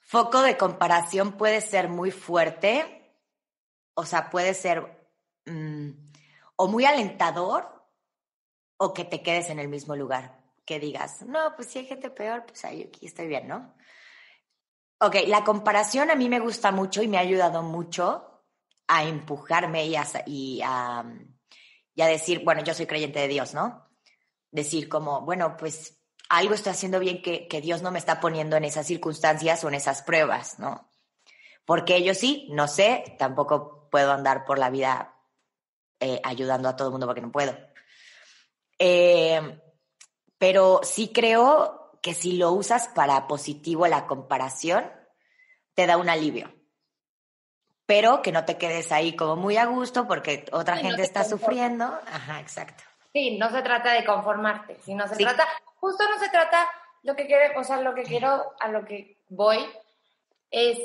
foco 0.00 0.42
de 0.42 0.56
comparación 0.56 1.32
puede 1.32 1.60
ser 1.60 1.88
muy 1.88 2.10
fuerte, 2.10 3.16
o 3.94 4.04
sea, 4.04 4.30
puede 4.30 4.54
ser 4.54 5.08
mm, 5.46 5.90
o 6.56 6.68
muy 6.68 6.84
alentador 6.84 7.88
o 8.76 8.92
que 8.92 9.04
te 9.04 9.22
quedes 9.22 9.50
en 9.50 9.58
el 9.58 9.68
mismo 9.68 9.96
lugar, 9.96 10.40
que 10.64 10.78
digas, 10.78 11.22
no, 11.22 11.54
pues 11.56 11.68
si 11.68 11.80
hay 11.80 11.86
gente 11.86 12.10
peor, 12.10 12.44
pues 12.46 12.64
ahí 12.64 12.84
aquí 12.84 13.06
estoy 13.06 13.26
bien, 13.26 13.48
¿no? 13.48 13.74
Ok, 15.00 15.16
la 15.26 15.42
comparación 15.42 16.10
a 16.10 16.14
mí 16.14 16.28
me 16.28 16.40
gusta 16.40 16.70
mucho 16.70 17.02
y 17.02 17.08
me 17.08 17.18
ha 17.18 17.20
ayudado 17.20 17.62
mucho 17.62 18.44
a 18.86 19.04
empujarme 19.04 19.86
y 19.86 19.96
a, 19.96 20.04
y 20.26 20.60
a 20.62 22.06
decir, 22.06 22.44
bueno, 22.44 22.62
yo 22.62 22.74
soy 22.74 22.86
creyente 22.86 23.18
de 23.20 23.28
Dios, 23.28 23.54
¿no? 23.54 23.83
Decir 24.54 24.88
como, 24.88 25.20
bueno, 25.22 25.56
pues 25.56 25.98
algo 26.28 26.54
estoy 26.54 26.72
haciendo 26.72 27.00
bien 27.00 27.20
que, 27.20 27.60
Dios 27.60 27.82
no 27.82 27.90
me 27.90 27.98
está 27.98 28.20
poniendo 28.20 28.56
en 28.56 28.64
esas 28.64 28.86
circunstancias 28.86 29.62
o 29.64 29.68
en 29.68 29.74
esas 29.74 30.02
pruebas, 30.02 30.58
¿no? 30.58 30.88
Porque 31.66 32.02
yo 32.02 32.14
sí, 32.14 32.48
no 32.52 32.68
sé, 32.68 33.16
tampoco 33.18 33.88
puedo 33.90 34.12
andar 34.12 34.44
por 34.44 34.58
la 34.58 34.70
vida 34.70 35.16
eh, 36.00 36.20
ayudando 36.24 36.68
a 36.68 36.76
todo 36.76 36.88
el 36.88 36.92
mundo 36.92 37.06
porque 37.06 37.20
no 37.20 37.32
puedo. 37.32 37.56
Eh, 38.78 39.60
pero 40.38 40.80
sí 40.82 41.10
creo 41.12 41.98
que 42.00 42.14
si 42.14 42.36
lo 42.36 42.52
usas 42.52 42.88
para 42.88 43.26
positivo 43.26 43.86
la 43.86 44.06
comparación, 44.06 44.84
te 45.74 45.86
da 45.86 45.96
un 45.96 46.08
alivio. 46.08 46.54
Pero 47.86 48.22
que 48.22 48.32
no 48.32 48.44
te 48.44 48.56
quedes 48.56 48.92
ahí 48.92 49.16
como 49.16 49.36
muy 49.36 49.56
a 49.56 49.66
gusto 49.66 50.06
porque 50.06 50.46
otra 50.52 50.76
gente 50.76 51.02
está 51.02 51.24
sufriendo. 51.24 51.84
Ajá, 52.06 52.40
exacto. 52.40 52.84
Sí, 53.14 53.38
no 53.38 53.48
se 53.48 53.62
trata 53.62 53.92
de 53.92 54.04
conformarte, 54.04 54.76
sino 54.80 55.06
se 55.06 55.14
trata, 55.14 55.46
justo 55.76 56.02
no 56.08 56.18
se 56.18 56.28
trata, 56.30 56.68
lo 57.04 57.14
que 57.14 57.26
quiero, 57.26 57.60
o 57.60 57.62
sea, 57.62 57.80
lo 57.80 57.94
que 57.94 58.02
quiero, 58.02 58.54
a 58.58 58.66
lo 58.66 58.84
que 58.84 59.18
voy, 59.28 59.64
es 60.50 60.80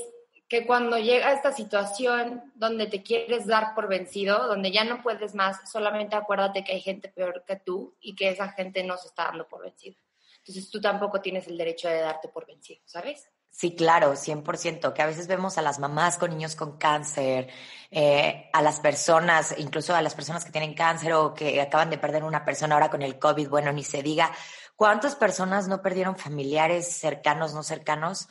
que 0.48 0.68
cuando 0.68 1.00
llega 1.00 1.34
esta 1.34 1.52
situación 1.52 2.52
donde 2.54 2.86
te 2.86 3.02
quieres 3.02 3.48
dar 3.48 3.74
por 3.74 3.88
vencido, 3.88 4.46
donde 4.46 4.72
ya 4.72 4.84
no 4.84 5.02
puedes 5.02 5.34
más, 5.34 5.72
solamente 5.72 6.16
acuérdate 6.16 6.64
que 6.64 6.74
hay 6.74 6.82
gente 6.82 7.10
peor 7.10 7.44
que 7.48 7.56
tú 7.56 7.96
y 8.00 8.16
que 8.16 8.30
esa 8.30 8.50
gente 8.50 8.84
no 8.84 8.96
se 8.98 9.08
está 9.08 9.26
dando 9.26 9.48
por 9.48 9.64
vencido. 9.64 9.98
Entonces 10.38 10.70
tú 10.70 10.80
tampoco 10.80 11.22
tienes 11.22 11.48
el 11.48 11.58
derecho 11.58 11.90
de 11.90 12.00
darte 12.00 12.28
por 12.28 12.46
vencido, 12.46 12.82
¿sabes? 12.86 13.28
Sí, 13.52 13.76
claro, 13.76 14.16
100%, 14.16 14.94
que 14.94 15.02
a 15.02 15.06
veces 15.06 15.28
vemos 15.28 15.58
a 15.58 15.62
las 15.62 15.80
mamás 15.80 16.18
con 16.18 16.30
niños 16.30 16.56
con 16.56 16.78
cáncer, 16.78 17.50
eh, 17.92 18.50
a 18.54 18.62
las 18.62 18.80
personas, 18.80 19.56
incluso 19.58 19.96
a 19.96 20.02
las 20.02 20.16
personas 20.16 20.46
que 20.46 20.52
tienen 20.52 20.74
cáncer 20.74 21.14
o 21.14 21.34
que 21.34 21.60
acaban 21.60 21.90
de 21.90 21.98
perder 21.98 22.24
una 22.24 22.46
persona 22.46 22.76
ahora 22.76 22.90
con 22.90 23.02
el 23.02 23.20
COVID, 23.20 23.50
bueno, 23.50 23.74
ni 23.74 23.84
se 23.84 24.02
diga, 24.02 24.32
¿cuántas 24.76 25.16
personas 25.16 25.68
no 25.68 25.82
perdieron 25.82 26.16
familiares 26.16 26.88
cercanos, 26.88 27.54
no 27.54 27.64
cercanos? 27.64 28.30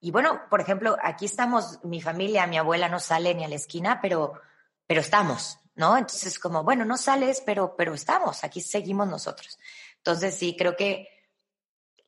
Y 0.00 0.12
bueno, 0.12 0.42
por 0.48 0.60
ejemplo, 0.62 0.96
aquí 1.02 1.26
estamos, 1.26 1.80
mi 1.84 2.00
familia, 2.00 2.46
mi 2.46 2.56
abuela 2.56 2.88
no 2.88 3.00
sale 3.00 3.34
ni 3.34 3.44
a 3.44 3.48
la 3.48 3.56
esquina, 3.56 4.00
pero, 4.00 4.40
pero 4.86 5.02
estamos, 5.02 5.58
¿no? 5.74 5.98
Entonces, 5.98 6.38
como, 6.38 6.64
bueno, 6.64 6.86
no 6.86 6.96
sales, 6.96 7.42
pero, 7.44 7.74
pero 7.76 7.92
estamos, 7.92 8.44
aquí 8.44 8.62
seguimos 8.62 9.08
nosotros. 9.08 9.58
Entonces, 9.96 10.34
sí, 10.34 10.56
creo 10.56 10.74
que 10.74 11.08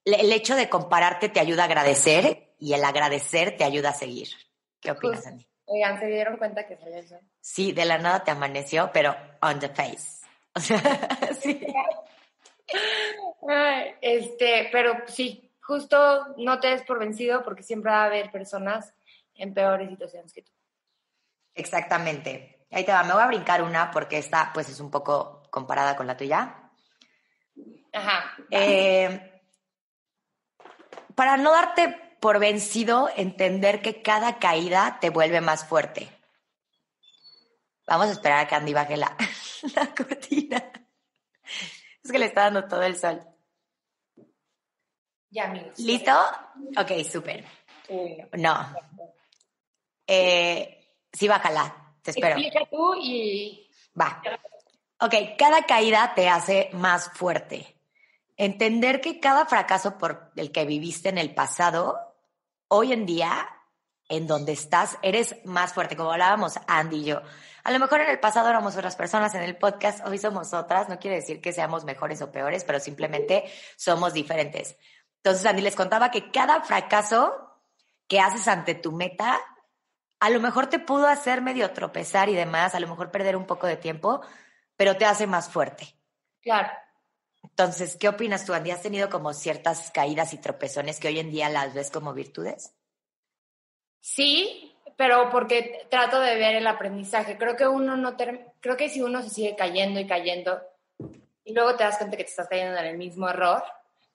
el 0.04 0.32
hecho 0.32 0.56
de 0.56 0.70
compararte 0.70 1.28
te 1.28 1.40
ayuda 1.40 1.64
a 1.64 1.66
agradecer 1.66 2.51
y 2.62 2.74
el 2.74 2.84
agradecer 2.84 3.56
te 3.56 3.64
ayuda 3.64 3.90
a 3.90 3.92
seguir. 3.92 4.28
¿Qué 4.80 4.92
opinas, 4.92 5.26
Andy? 5.26 5.44
Oigan, 5.64 5.98
¿se 5.98 6.06
dieron 6.06 6.36
cuenta 6.36 6.64
que 6.64 6.76
salió 6.76 6.96
eso? 6.96 7.18
Sí, 7.40 7.72
de 7.72 7.84
la 7.84 7.98
nada 7.98 8.22
te 8.22 8.30
amaneció, 8.30 8.90
pero 8.92 9.16
on 9.42 9.58
the 9.58 9.68
face. 9.68 10.22
O 10.54 10.60
sea, 10.60 10.78
sí. 11.40 11.64
este, 14.02 14.68
pero 14.70 14.98
sí, 15.06 15.50
justo 15.62 16.34
no 16.36 16.60
te 16.60 16.68
des 16.68 16.82
por 16.82 16.98
vencido 16.98 17.42
porque 17.42 17.62
siempre 17.62 17.90
va 17.90 18.02
a 18.02 18.06
haber 18.06 18.30
personas 18.30 18.92
en 19.34 19.54
peores 19.54 19.88
situaciones 19.88 20.30
que 20.34 20.42
tú. 20.42 20.52
Exactamente. 21.54 22.66
Ahí 22.70 22.84
te 22.84 22.92
va, 22.92 23.02
me 23.02 23.14
voy 23.14 23.22
a 23.22 23.28
brincar 23.28 23.62
una 23.62 23.90
porque 23.90 24.18
esta 24.18 24.50
pues 24.52 24.68
es 24.68 24.78
un 24.78 24.90
poco 24.90 25.42
comparada 25.50 25.96
con 25.96 26.06
la 26.06 26.18
tuya. 26.18 26.70
Ajá. 27.94 28.36
Eh, 28.50 29.40
para 31.14 31.38
no 31.38 31.50
darte 31.50 32.11
por 32.22 32.38
vencido, 32.38 33.10
entender 33.16 33.82
que 33.82 34.00
cada 34.00 34.38
caída 34.38 34.98
te 35.00 35.10
vuelve 35.10 35.40
más 35.40 35.66
fuerte. 35.66 36.08
Vamos 37.84 38.06
a 38.06 38.12
esperar 38.12 38.38
a 38.38 38.46
que 38.46 38.54
Andy 38.54 38.72
baje 38.72 38.96
la, 38.96 39.16
la 39.74 39.92
cortina. 39.92 40.72
Es 42.00 42.12
que 42.12 42.20
le 42.20 42.26
está 42.26 42.42
dando 42.42 42.68
todo 42.68 42.84
el 42.84 42.96
sol. 42.96 43.20
Ya, 45.30 45.46
amigos. 45.46 45.76
¿Listo? 45.80 46.12
Ok, 46.78 46.92
súper. 47.10 47.44
No. 48.38 48.72
Eh, 50.06 50.94
sí, 51.12 51.26
bájala. 51.26 51.96
Te 52.02 52.12
espero. 52.12 52.36
Explica 52.36 52.70
tú 52.70 52.94
y... 53.02 53.68
Va. 54.00 54.22
Ok, 55.00 55.36
cada 55.36 55.64
caída 55.64 56.14
te 56.14 56.28
hace 56.28 56.70
más 56.72 57.10
fuerte. 57.14 57.74
Entender 58.36 59.00
que 59.00 59.18
cada 59.18 59.44
fracaso 59.44 59.98
por 59.98 60.30
el 60.36 60.52
que 60.52 60.64
viviste 60.64 61.08
en 61.08 61.18
el 61.18 61.34
pasado, 61.34 62.11
hoy 62.74 62.94
en 62.94 63.04
día, 63.04 63.46
en 64.08 64.26
donde 64.26 64.52
estás, 64.52 64.98
eres 65.02 65.36
más 65.44 65.74
fuerte. 65.74 65.94
Como 65.94 66.10
hablábamos 66.10 66.58
Andy 66.66 67.00
y 67.00 67.04
yo. 67.04 67.20
A 67.64 67.70
lo 67.70 67.78
mejor 67.78 68.00
en 68.00 68.08
el 68.08 68.18
pasado 68.18 68.48
éramos 68.48 68.74
otras 68.74 68.96
personas 68.96 69.34
en 69.34 69.42
el 69.42 69.58
podcast, 69.58 70.04
hoy 70.06 70.16
somos 70.16 70.54
otras. 70.54 70.88
No 70.88 70.98
quiere 70.98 71.16
decir 71.16 71.42
que 71.42 71.52
seamos 71.52 71.84
mejores 71.84 72.22
o 72.22 72.32
peores, 72.32 72.64
pero 72.64 72.80
simplemente 72.80 73.44
somos 73.76 74.14
diferentes. 74.14 74.76
Entonces, 75.18 75.44
Andy 75.44 75.60
les 75.60 75.76
contaba 75.76 76.10
que 76.10 76.30
cada 76.30 76.62
fracaso 76.62 77.60
que 78.08 78.20
haces 78.20 78.48
ante 78.48 78.74
tu 78.74 78.90
meta, 78.90 79.38
a 80.18 80.30
lo 80.30 80.40
mejor 80.40 80.68
te 80.68 80.78
pudo 80.78 81.08
hacer 81.08 81.42
medio 81.42 81.72
tropezar 81.72 82.30
y 82.30 82.34
demás, 82.34 82.74
a 82.74 82.80
lo 82.80 82.88
mejor 82.88 83.10
perder 83.10 83.36
un 83.36 83.46
poco 83.46 83.66
de 83.66 83.76
tiempo, 83.76 84.22
pero 84.76 84.96
te 84.96 85.04
hace 85.04 85.26
más 85.26 85.50
fuerte. 85.50 85.94
Claro. 86.40 86.70
Entonces, 87.52 87.96
¿qué 87.96 88.08
opinas 88.08 88.46
tú, 88.46 88.54
Andy? 88.54 88.70
¿Has 88.70 88.82
tenido 88.82 89.10
como 89.10 89.34
ciertas 89.34 89.90
caídas 89.90 90.32
y 90.32 90.38
tropezones 90.38 90.98
que 90.98 91.08
hoy 91.08 91.18
en 91.18 91.30
día 91.30 91.50
las 91.50 91.74
ves 91.74 91.90
como 91.90 92.14
virtudes? 92.14 92.74
Sí, 94.00 94.74
pero 94.96 95.28
porque 95.30 95.86
trato 95.90 96.18
de 96.18 96.36
ver 96.36 96.56
el 96.56 96.66
aprendizaje. 96.66 97.36
Creo 97.36 97.54
que 97.54 97.68
uno 97.68 97.96
no 97.96 98.16
creo 98.16 98.76
que 98.76 98.88
si 98.88 99.02
uno 99.02 99.22
se 99.22 99.28
sigue 99.28 99.54
cayendo 99.54 100.00
y 100.00 100.06
cayendo 100.06 100.62
y 101.44 101.52
luego 101.52 101.76
te 101.76 101.84
das 101.84 101.98
cuenta 101.98 102.16
que 102.16 102.24
te 102.24 102.30
estás 102.30 102.48
cayendo 102.48 102.78
en 102.78 102.86
el 102.86 102.96
mismo 102.96 103.28
error, 103.28 103.62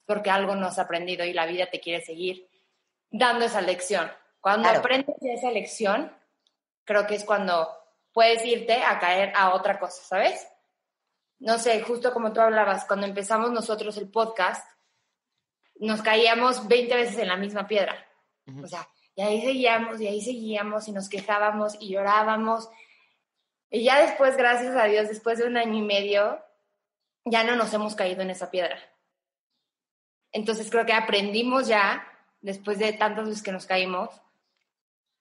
porque 0.05 0.31
algo 0.31 0.55
no 0.55 0.67
has 0.67 0.79
aprendido 0.79 1.23
y 1.23 1.33
la 1.33 1.45
vida 1.45 1.69
te 1.69 1.79
quiere 1.79 2.03
seguir 2.03 2.49
dando 3.11 3.45
esa 3.45 3.61
lección. 3.61 4.11
Cuando 4.41 4.69
aprendes 4.69 5.15
esa 5.21 5.51
lección, 5.51 6.11
creo 6.85 7.05
que 7.05 7.15
es 7.15 7.23
cuando 7.23 7.69
puedes 8.13 8.43
irte 8.45 8.81
a 8.81 8.97
caer 8.97 9.31
a 9.35 9.53
otra 9.53 9.77
cosa, 9.77 10.01
¿sabes? 10.03 10.47
No 11.39 11.59
sé, 11.59 11.81
justo 11.81 12.13
como 12.13 12.33
tú 12.33 12.41
hablabas, 12.41 12.85
cuando 12.85 13.05
empezamos 13.05 13.51
nosotros 13.51 13.97
el 13.97 14.09
podcast, 14.09 14.67
nos 15.79 16.01
caíamos 16.01 16.67
20 16.67 16.95
veces 16.95 17.17
en 17.19 17.27
la 17.27 17.37
misma 17.37 17.67
piedra. 17.67 18.05
O 18.63 18.67
sea, 18.67 18.87
y 19.15 19.21
ahí 19.21 19.41
seguíamos, 19.41 19.99
y 19.99 20.07
ahí 20.07 20.21
seguíamos, 20.21 20.87
y 20.87 20.91
nos 20.93 21.09
quejábamos, 21.09 21.75
y 21.79 21.89
llorábamos. 21.89 22.69
Y 23.69 23.83
ya 23.83 24.01
después, 24.01 24.37
gracias 24.37 24.75
a 24.75 24.85
Dios, 24.85 25.09
después 25.09 25.37
de 25.37 25.45
un 25.45 25.57
año 25.57 25.75
y 25.75 25.81
medio, 25.81 26.41
ya 27.25 27.43
no 27.43 27.55
nos 27.55 27.73
hemos 27.73 27.95
caído 27.95 28.21
en 28.21 28.29
esa 28.29 28.49
piedra. 28.49 28.79
Entonces 30.31 30.69
creo 30.69 30.85
que 30.85 30.93
aprendimos 30.93 31.67
ya, 31.67 32.07
después 32.41 32.79
de 32.79 32.93
tantas 32.93 33.25
veces 33.25 33.43
que 33.43 33.51
nos 33.51 33.65
caímos, 33.65 34.09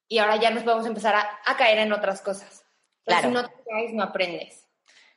y 0.09 0.19
ahora 0.19 0.37
ya 0.37 0.51
nos 0.51 0.63
podemos 0.63 0.87
empezar 0.87 1.15
a, 1.17 1.57
caer 1.57 1.79
en 1.79 1.93
otras 1.93 2.23
cosas. 2.23 2.65
claro. 3.05 3.29
Si 3.29 3.35
no 3.35 3.49
te 3.49 3.55
caes, 3.69 3.93
no 3.93 4.05
aprendes. 4.05 4.67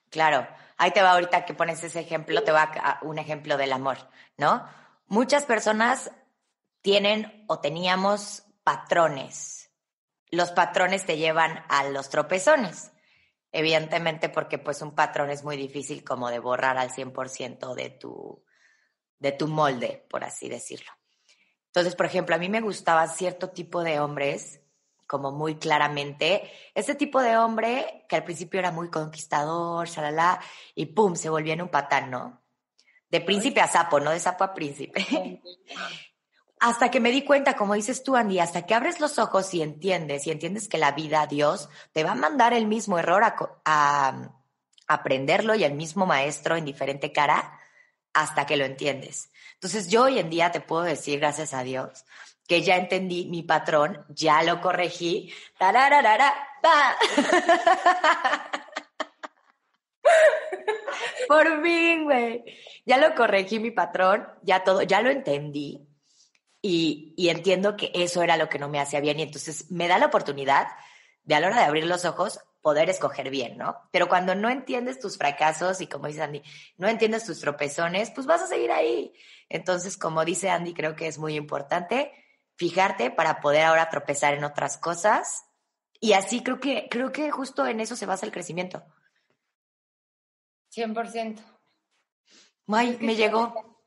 Claro. 0.10 0.48
Ahí 0.80 0.92
te 0.92 1.02
va 1.02 1.12
ahorita 1.12 1.44
que 1.44 1.54
pones 1.54 1.84
ese 1.84 2.00
ejemplo, 2.00 2.42
te 2.44 2.54
va 2.54 2.64
a 2.64 3.00
un 3.04 3.20
ejemplo 3.20 3.58
del 3.58 3.74
amor, 3.74 3.98
¿no? 4.38 4.66
Muchas 5.08 5.44
personas 5.44 6.10
tienen 6.82 7.44
o 7.50 7.60
teníamos 7.60 8.46
patrones. 8.64 9.72
Los 10.32 10.52
patrones 10.52 11.06
te 11.06 11.18
llevan 11.18 11.66
a 11.68 11.84
los 11.90 12.10
tropezones. 12.10 12.94
Evidentemente 13.52 14.30
porque 14.30 14.58
pues 14.58 14.82
un 14.82 14.96
patrón 14.96 15.32
es 15.32 15.44
muy 15.44 15.58
difícil 15.58 16.06
como 16.06 16.30
de 16.30 16.40
borrar 16.40 16.78
al 16.78 16.92
100% 16.92 17.76
de 17.76 17.90
tu, 17.90 18.46
de 19.18 19.34
tu 19.34 19.50
molde, 19.50 20.06
por 20.10 20.24
así 20.24 20.48
decirlo. 20.48 20.92
Entonces, 21.66 21.96
por 21.96 22.06
ejemplo, 22.06 22.36
a 22.36 22.40
mí 22.40 22.48
me 22.48 22.62
gustaba 22.62 23.06
cierto 23.08 23.50
tipo 23.50 23.84
de 23.84 24.00
hombres, 24.00 24.62
como 25.10 25.32
muy 25.32 25.56
claramente, 25.56 26.52
ese 26.76 26.94
tipo 26.94 27.20
de 27.20 27.36
hombre 27.36 28.06
que 28.08 28.16
al 28.16 28.24
principio 28.24 28.60
era 28.60 28.72
muy 28.72 28.92
conquistador, 28.92 29.88
shalala, 29.88 30.40
y 30.76 30.86
pum, 30.86 31.16
se 31.16 31.30
volvía 31.30 31.56
en 31.56 31.64
un 31.64 31.70
patán, 31.70 32.12
¿no? 32.12 32.44
De 33.10 33.20
príncipe 33.20 33.60
a 33.60 33.68
sapo, 33.68 34.00
no 34.00 34.12
de 34.12 34.20
sapo 34.20 34.44
a 34.44 34.54
príncipe. 34.54 35.04
hasta 36.60 36.92
que 36.92 37.00
me 37.00 37.10
di 37.10 37.24
cuenta, 37.24 37.56
como 37.56 37.74
dices 37.74 38.04
tú, 38.04 38.16
Andy, 38.16 38.38
hasta 38.38 38.68
que 38.68 38.76
abres 38.76 39.00
los 39.00 39.18
ojos 39.18 39.52
y 39.56 39.64
entiendes, 39.64 40.28
y 40.28 40.32
entiendes 40.32 40.70
que 40.70 40.78
la 40.78 40.92
vida, 40.92 41.26
Dios, 41.26 41.70
te 41.92 42.04
va 42.04 42.12
a 42.12 42.16
mandar 42.16 42.54
el 42.54 42.68
mismo 42.68 43.00
error 43.00 43.24
a, 43.24 43.36
a 43.66 44.34
aprenderlo 44.88 45.56
y 45.56 45.64
el 45.64 45.74
mismo 45.74 46.06
maestro 46.06 46.56
en 46.56 46.66
diferente 46.66 47.12
cara, 47.12 47.60
hasta 48.14 48.46
que 48.46 48.58
lo 48.58 48.66
entiendes. 48.66 49.32
Entonces 49.60 49.90
yo 49.90 50.04
hoy 50.04 50.20
en 50.20 50.30
día 50.30 50.54
te 50.54 50.62
puedo 50.62 50.84
decir, 50.84 51.20
gracias 51.20 51.54
a 51.54 51.64
Dios, 51.64 52.06
que 52.48 52.62
ya 52.62 52.78
entendí 52.78 53.26
mi 53.26 53.44
patrón, 53.44 54.06
ya 54.08 54.42
lo 54.42 54.62
corregí. 54.62 55.34
Por 61.28 61.62
fin, 61.62 62.06
güey. 62.06 62.46
Ya 62.86 62.98
lo 62.98 63.14
corregí 63.16 63.60
mi 63.60 63.72
patrón, 63.72 64.30
ya 64.44 64.64
todo, 64.64 64.82
ya 64.84 65.02
lo 65.02 65.10
entendí. 65.10 65.86
Y, 66.62 67.14
y, 67.18 67.28
entiendo 67.28 67.76
que 67.76 67.92
eso 67.94 68.24
era 68.24 68.38
lo 68.38 68.48
que 68.48 68.60
no 68.60 68.70
me 68.70 68.80
hacía 68.80 69.02
bien. 69.02 69.20
Y 69.20 69.24
entonces 69.24 69.70
me 69.72 69.90
da 69.90 69.98
la 69.98 70.06
oportunidad 70.06 70.68
de 71.24 71.36
a 71.36 71.42
la 71.42 71.48
hora 71.48 71.60
de 71.60 71.66
abrir 71.66 71.86
los 71.86 72.06
ojos 72.06 72.40
poder 72.62 72.90
escoger 72.90 73.30
bien, 73.30 73.58
¿no? 73.58 73.78
Pero 73.92 74.08
cuando 74.10 74.36
no 74.36 74.50
entiendes 74.50 75.00
tus 75.00 75.18
fracasos 75.18 75.82
y 75.82 75.88
como 75.88 76.08
dice 76.08 76.22
Andy, 76.22 76.44
no 76.78 76.88
entiendes 76.88 77.26
tus 77.26 77.40
tropezones, 77.40 78.12
pues 78.12 78.28
vas 78.28 78.42
a 78.42 78.48
seguir 78.48 78.72
ahí. 78.72 79.14
Entonces, 79.48 79.98
como 79.98 80.26
dice 80.26 80.50
Andy, 80.50 80.74
creo 80.74 80.96
que 80.96 81.08
es 81.08 81.18
muy 81.18 81.36
importante 81.36 82.12
fijarte 82.56 83.12
para 83.12 83.40
poder 83.40 83.64
ahora 83.64 83.90
tropezar 83.90 84.34
en 84.34 84.44
otras 84.44 84.78
cosas. 84.78 85.46
Y 86.02 86.14
así 86.14 86.44
creo 86.44 86.60
que, 86.60 86.88
creo 86.90 87.12
que 87.12 87.32
justo 87.32 87.66
en 87.66 87.80
eso 87.80 87.96
se 87.96 88.06
basa 88.06 88.26
el 88.26 88.32
crecimiento. 88.32 88.84
100%. 90.76 91.42
Ay, 92.68 92.98
me 93.02 93.16
llegó. 93.16 93.82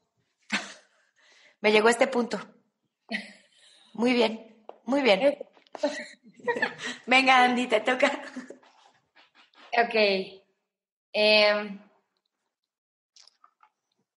me 1.61 1.71
llegó 1.71 1.89
este 1.89 2.07
punto. 2.07 2.39
Muy 3.93 4.13
bien, 4.15 4.65
muy 4.85 5.03
bien. 5.03 5.39
Venga, 7.07 7.45
Andy, 7.45 7.67
te 7.67 7.81
toca. 7.81 8.11
Ok. 9.73 10.43
Em, 11.15 11.79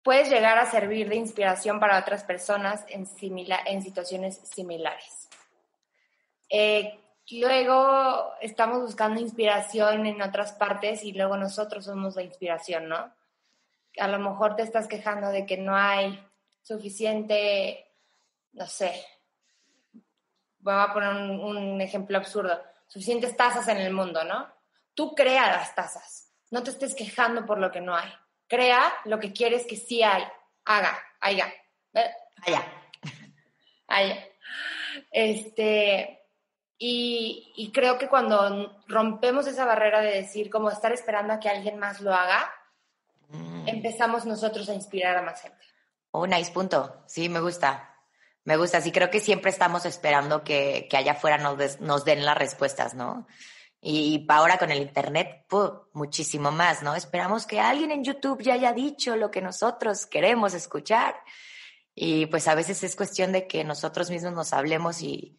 puedes 0.01 0.29
llegar 0.29 0.57
a 0.57 0.69
servir 0.69 1.09
de 1.09 1.15
inspiración 1.15 1.79
para 1.79 1.99
otras 1.99 2.23
personas 2.23 2.83
en, 2.89 3.07
en 3.65 3.83
situaciones 3.83 4.37
similares. 4.43 5.29
Eh, 6.49 6.99
luego 7.31 8.33
estamos 8.41 8.81
buscando 8.81 9.21
inspiración 9.21 10.05
en 10.05 10.21
otras 10.21 10.53
partes 10.53 11.03
y 11.03 11.13
luego 11.13 11.37
nosotros 11.37 11.85
somos 11.85 12.15
la 12.15 12.23
inspiración, 12.23 12.89
¿no? 12.89 13.13
A 13.99 14.07
lo 14.07 14.19
mejor 14.19 14.55
te 14.55 14.63
estás 14.63 14.87
quejando 14.87 15.29
de 15.29 15.45
que 15.45 15.57
no 15.57 15.75
hay 15.75 16.19
suficiente, 16.63 17.87
no 18.53 18.65
sé, 18.65 19.05
voy 20.59 20.73
a 20.75 20.93
poner 20.93 21.09
un 21.11 21.79
ejemplo 21.79 22.17
absurdo, 22.17 22.59
suficientes 22.87 23.37
tazas 23.37 23.67
en 23.67 23.77
el 23.77 23.93
mundo, 23.93 24.23
¿no? 24.23 24.52
Tú 24.95 25.15
crea 25.15 25.47
las 25.47 25.73
tazas. 25.75 26.31
No 26.51 26.63
te 26.63 26.71
estés 26.71 26.93
quejando 26.95 27.45
por 27.45 27.57
lo 27.57 27.71
que 27.71 27.81
no 27.81 27.95
hay. 27.95 28.11
Crea 28.47 28.93
lo 29.05 29.19
que 29.19 29.33
quieres 29.33 29.65
que 29.65 29.75
sí 29.75 30.03
hay. 30.03 30.23
Haga, 30.65 30.97
haya. 31.19 31.51
Haya. 32.45 32.63
Haya. 33.87 34.27
Este, 35.11 36.21
Y, 36.77 37.71
creo 37.73 37.97
que 37.97 38.07
cuando 38.07 38.83
rompemos 38.87 39.47
esa 39.47 39.65
barrera 39.65 40.01
de 40.01 40.21
decir, 40.21 40.49
como 40.49 40.69
estar 40.69 40.91
esperando 40.91 41.33
a 41.33 41.39
que 41.39 41.49
alguien 41.49 41.79
más 41.79 42.01
lo 42.01 42.13
haga, 42.13 42.51
mm. 43.29 43.67
empezamos 43.67 44.25
nosotros 44.25 44.69
a 44.69 44.73
inspirar 44.73 45.17
a 45.17 45.21
más 45.21 45.41
gente. 45.41 45.65
Oh, 46.11 46.27
nice 46.27 46.51
punto. 46.51 47.03
Sí, 47.07 47.29
me 47.29 47.39
gusta. 47.39 47.97
Me 48.43 48.57
gusta. 48.57 48.81
Sí, 48.81 48.91
creo 48.91 49.09
que 49.09 49.19
siempre 49.19 49.49
estamos 49.49 49.85
esperando 49.85 50.43
que, 50.43 50.87
que 50.89 50.97
allá 50.97 51.13
afuera 51.13 51.37
nos, 51.37 51.79
nos 51.79 52.05
den 52.05 52.25
las 52.25 52.37
respuestas, 52.37 52.93
¿no? 52.93 53.25
Y 53.85 54.25
ahora 54.29 54.57
con 54.57 54.71
el 54.71 54.81
Internet, 54.81 55.45
muchísimo 55.91 56.51
más, 56.51 56.81
¿no? 56.83 56.95
Esperamos 56.95 57.45
que 57.45 57.59
alguien 57.59 57.91
en 57.91 58.05
YouTube 58.05 58.41
ya 58.41 58.53
haya 58.53 58.71
dicho 58.71 59.17
lo 59.17 59.29
que 59.29 59.41
nosotros 59.41 60.05
queremos 60.05 60.53
escuchar. 60.53 61.15
Y 61.93 62.27
pues 62.27 62.47
a 62.47 62.55
veces 62.55 62.81
es 62.85 62.95
cuestión 62.95 63.33
de 63.33 63.45
que 63.45 63.65
nosotros 63.65 64.09
mismos 64.09 64.31
nos 64.31 64.53
hablemos 64.53 65.01
y, 65.01 65.37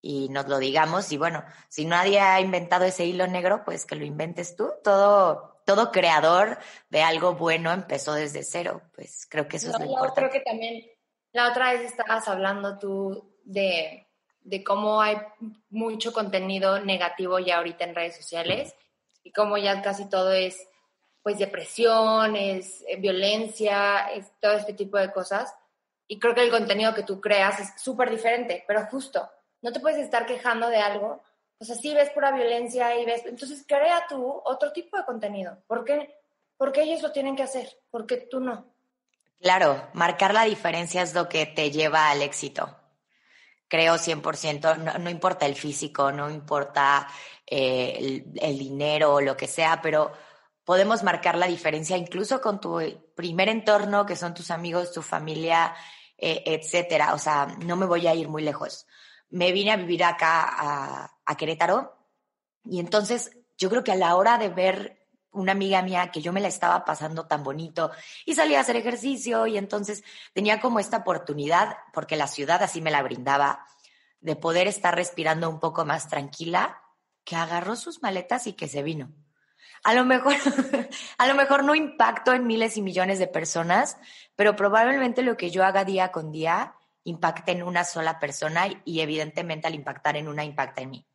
y 0.00 0.28
nos 0.28 0.48
lo 0.48 0.58
digamos. 0.58 1.12
Y 1.12 1.18
bueno, 1.18 1.44
si 1.68 1.84
nadie 1.84 2.18
ha 2.18 2.40
inventado 2.40 2.84
ese 2.84 3.06
hilo 3.06 3.28
negro, 3.28 3.62
pues 3.64 3.86
que 3.86 3.94
lo 3.94 4.04
inventes 4.04 4.56
tú. 4.56 4.72
Todo, 4.82 5.62
todo 5.64 5.92
creador 5.92 6.58
de 6.90 7.04
algo 7.04 7.36
bueno 7.36 7.72
empezó 7.72 8.14
desde 8.14 8.42
cero. 8.42 8.82
Pues 8.96 9.24
creo 9.30 9.46
que 9.46 9.58
eso 9.58 9.70
es 9.70 9.78
lo 9.78 9.84
importante. 9.86 10.20
Creo 10.20 10.32
que 10.32 10.40
también 10.40 10.84
la 11.30 11.48
otra 11.48 11.72
vez 11.72 11.82
estabas 11.82 12.26
hablando 12.26 12.76
tú 12.76 13.38
de, 13.44 14.03
de 14.44 14.62
cómo 14.62 15.00
hay 15.00 15.16
mucho 15.70 16.12
contenido 16.12 16.78
negativo 16.78 17.38
ya 17.38 17.56
ahorita 17.56 17.84
en 17.84 17.94
redes 17.94 18.16
sociales 18.16 18.74
y 19.24 19.32
cómo 19.32 19.56
ya 19.56 19.82
casi 19.82 20.08
todo 20.08 20.32
es 20.32 20.68
pues 21.22 21.38
depresión, 21.38 22.36
es 22.36 22.84
eh, 22.86 22.96
violencia, 22.96 24.08
es 24.12 24.30
todo 24.40 24.52
este 24.52 24.74
tipo 24.74 24.98
de 24.98 25.10
cosas. 25.10 25.54
Y 26.06 26.18
creo 26.18 26.34
que 26.34 26.42
el 26.42 26.50
contenido 26.50 26.94
que 26.94 27.02
tú 27.02 27.18
creas 27.18 27.58
es 27.60 27.82
súper 27.82 28.10
diferente, 28.10 28.62
pero 28.66 28.84
justo 28.86 29.30
no 29.62 29.72
te 29.72 29.80
puedes 29.80 29.98
estar 29.98 30.26
quejando 30.26 30.68
de 30.68 30.76
algo. 30.76 31.22
O 31.58 31.64
sea, 31.64 31.76
si 31.76 31.94
ves 31.94 32.10
pura 32.10 32.30
violencia 32.30 32.98
y 32.98 33.06
ves, 33.06 33.24
entonces 33.24 33.64
crea 33.66 34.04
tú 34.06 34.42
otro 34.44 34.72
tipo 34.72 34.98
de 34.98 35.06
contenido. 35.06 35.56
¿Por 35.66 35.86
qué? 35.86 36.14
Porque 36.58 36.82
ellos 36.82 37.00
lo 37.00 37.10
tienen 37.10 37.34
que 37.34 37.44
hacer, 37.44 37.70
porque 37.90 38.18
tú 38.18 38.40
no. 38.40 38.66
Claro, 39.40 39.88
marcar 39.94 40.34
la 40.34 40.44
diferencia 40.44 41.00
es 41.00 41.14
lo 41.14 41.30
que 41.30 41.46
te 41.46 41.70
lleva 41.70 42.10
al 42.10 42.20
éxito. 42.20 42.83
Creo 43.74 43.94
100%, 43.94 44.78
no, 44.78 44.98
no 44.98 45.10
importa 45.10 45.46
el 45.46 45.56
físico, 45.56 46.12
no 46.12 46.30
importa 46.30 47.08
eh, 47.44 47.96
el, 47.98 48.24
el 48.40 48.58
dinero 48.58 49.14
o 49.14 49.20
lo 49.20 49.36
que 49.36 49.48
sea, 49.48 49.80
pero 49.82 50.12
podemos 50.64 51.02
marcar 51.02 51.36
la 51.36 51.46
diferencia 51.46 51.96
incluso 51.96 52.40
con 52.40 52.60
tu 52.60 52.80
primer 53.16 53.48
entorno, 53.48 54.06
que 54.06 54.16
son 54.16 54.34
tus 54.34 54.50
amigos, 54.50 54.92
tu 54.92 55.02
familia, 55.02 55.74
eh, 56.16 56.42
etcétera. 56.46 57.14
O 57.14 57.18
sea, 57.18 57.46
no 57.64 57.74
me 57.76 57.86
voy 57.86 58.06
a 58.06 58.14
ir 58.14 58.28
muy 58.28 58.42
lejos 58.42 58.86
me 59.34 59.50
vine 59.50 59.72
a 59.72 59.76
vivir 59.76 60.04
acá 60.04 61.10
a, 61.24 61.36
Querétaro 61.36 61.92
y 62.64 62.78
entonces 62.78 63.36
yo 63.58 63.68
creo 63.68 63.82
que 63.82 63.90
a 63.90 63.96
la 63.96 64.14
hora 64.14 64.38
de 64.38 64.48
ver 64.48 65.03
una 65.34 65.52
amiga 65.52 65.82
mía 65.82 66.10
que 66.10 66.22
yo 66.22 66.32
me 66.32 66.40
la 66.40 66.48
estaba 66.48 66.84
pasando 66.84 67.26
tan 67.26 67.44
bonito 67.44 67.90
y 68.24 68.34
salía 68.34 68.58
a 68.58 68.60
hacer 68.62 68.76
ejercicio 68.76 69.46
y 69.46 69.58
entonces 69.58 70.02
tenía 70.32 70.60
como 70.60 70.80
esta 70.80 70.98
oportunidad, 70.98 71.76
porque 71.92 72.16
la 72.16 72.26
ciudad 72.26 72.62
así 72.62 72.80
me 72.80 72.90
la 72.90 73.02
brindaba, 73.02 73.66
de 74.20 74.36
poder 74.36 74.68
estar 74.68 74.94
respirando 74.94 75.50
un 75.50 75.60
poco 75.60 75.84
más 75.84 76.08
tranquila, 76.08 76.80
que 77.24 77.36
agarró 77.36 77.76
sus 77.76 78.02
maletas 78.02 78.46
y 78.46 78.54
que 78.54 78.68
se 78.68 78.82
vino. 78.82 79.12
A 79.82 79.92
lo 79.92 80.04
mejor, 80.04 80.34
a 81.18 81.26
lo 81.26 81.34
mejor 81.34 81.64
no 81.64 81.74
impacto 81.74 82.32
en 82.32 82.46
miles 82.46 82.76
y 82.76 82.82
millones 82.82 83.18
de 83.18 83.26
personas, 83.26 83.98
pero 84.34 84.56
probablemente 84.56 85.22
lo 85.22 85.36
que 85.36 85.50
yo 85.50 85.64
haga 85.64 85.84
día 85.84 86.10
con 86.10 86.32
día 86.32 86.74
impacte 87.04 87.52
en 87.52 87.62
una 87.62 87.84
sola 87.84 88.18
persona 88.18 88.66
y 88.84 89.00
evidentemente 89.00 89.66
al 89.66 89.74
impactar 89.74 90.16
en 90.16 90.28
una 90.28 90.44
impacta 90.44 90.80
en 90.80 90.90
mí. 90.90 91.06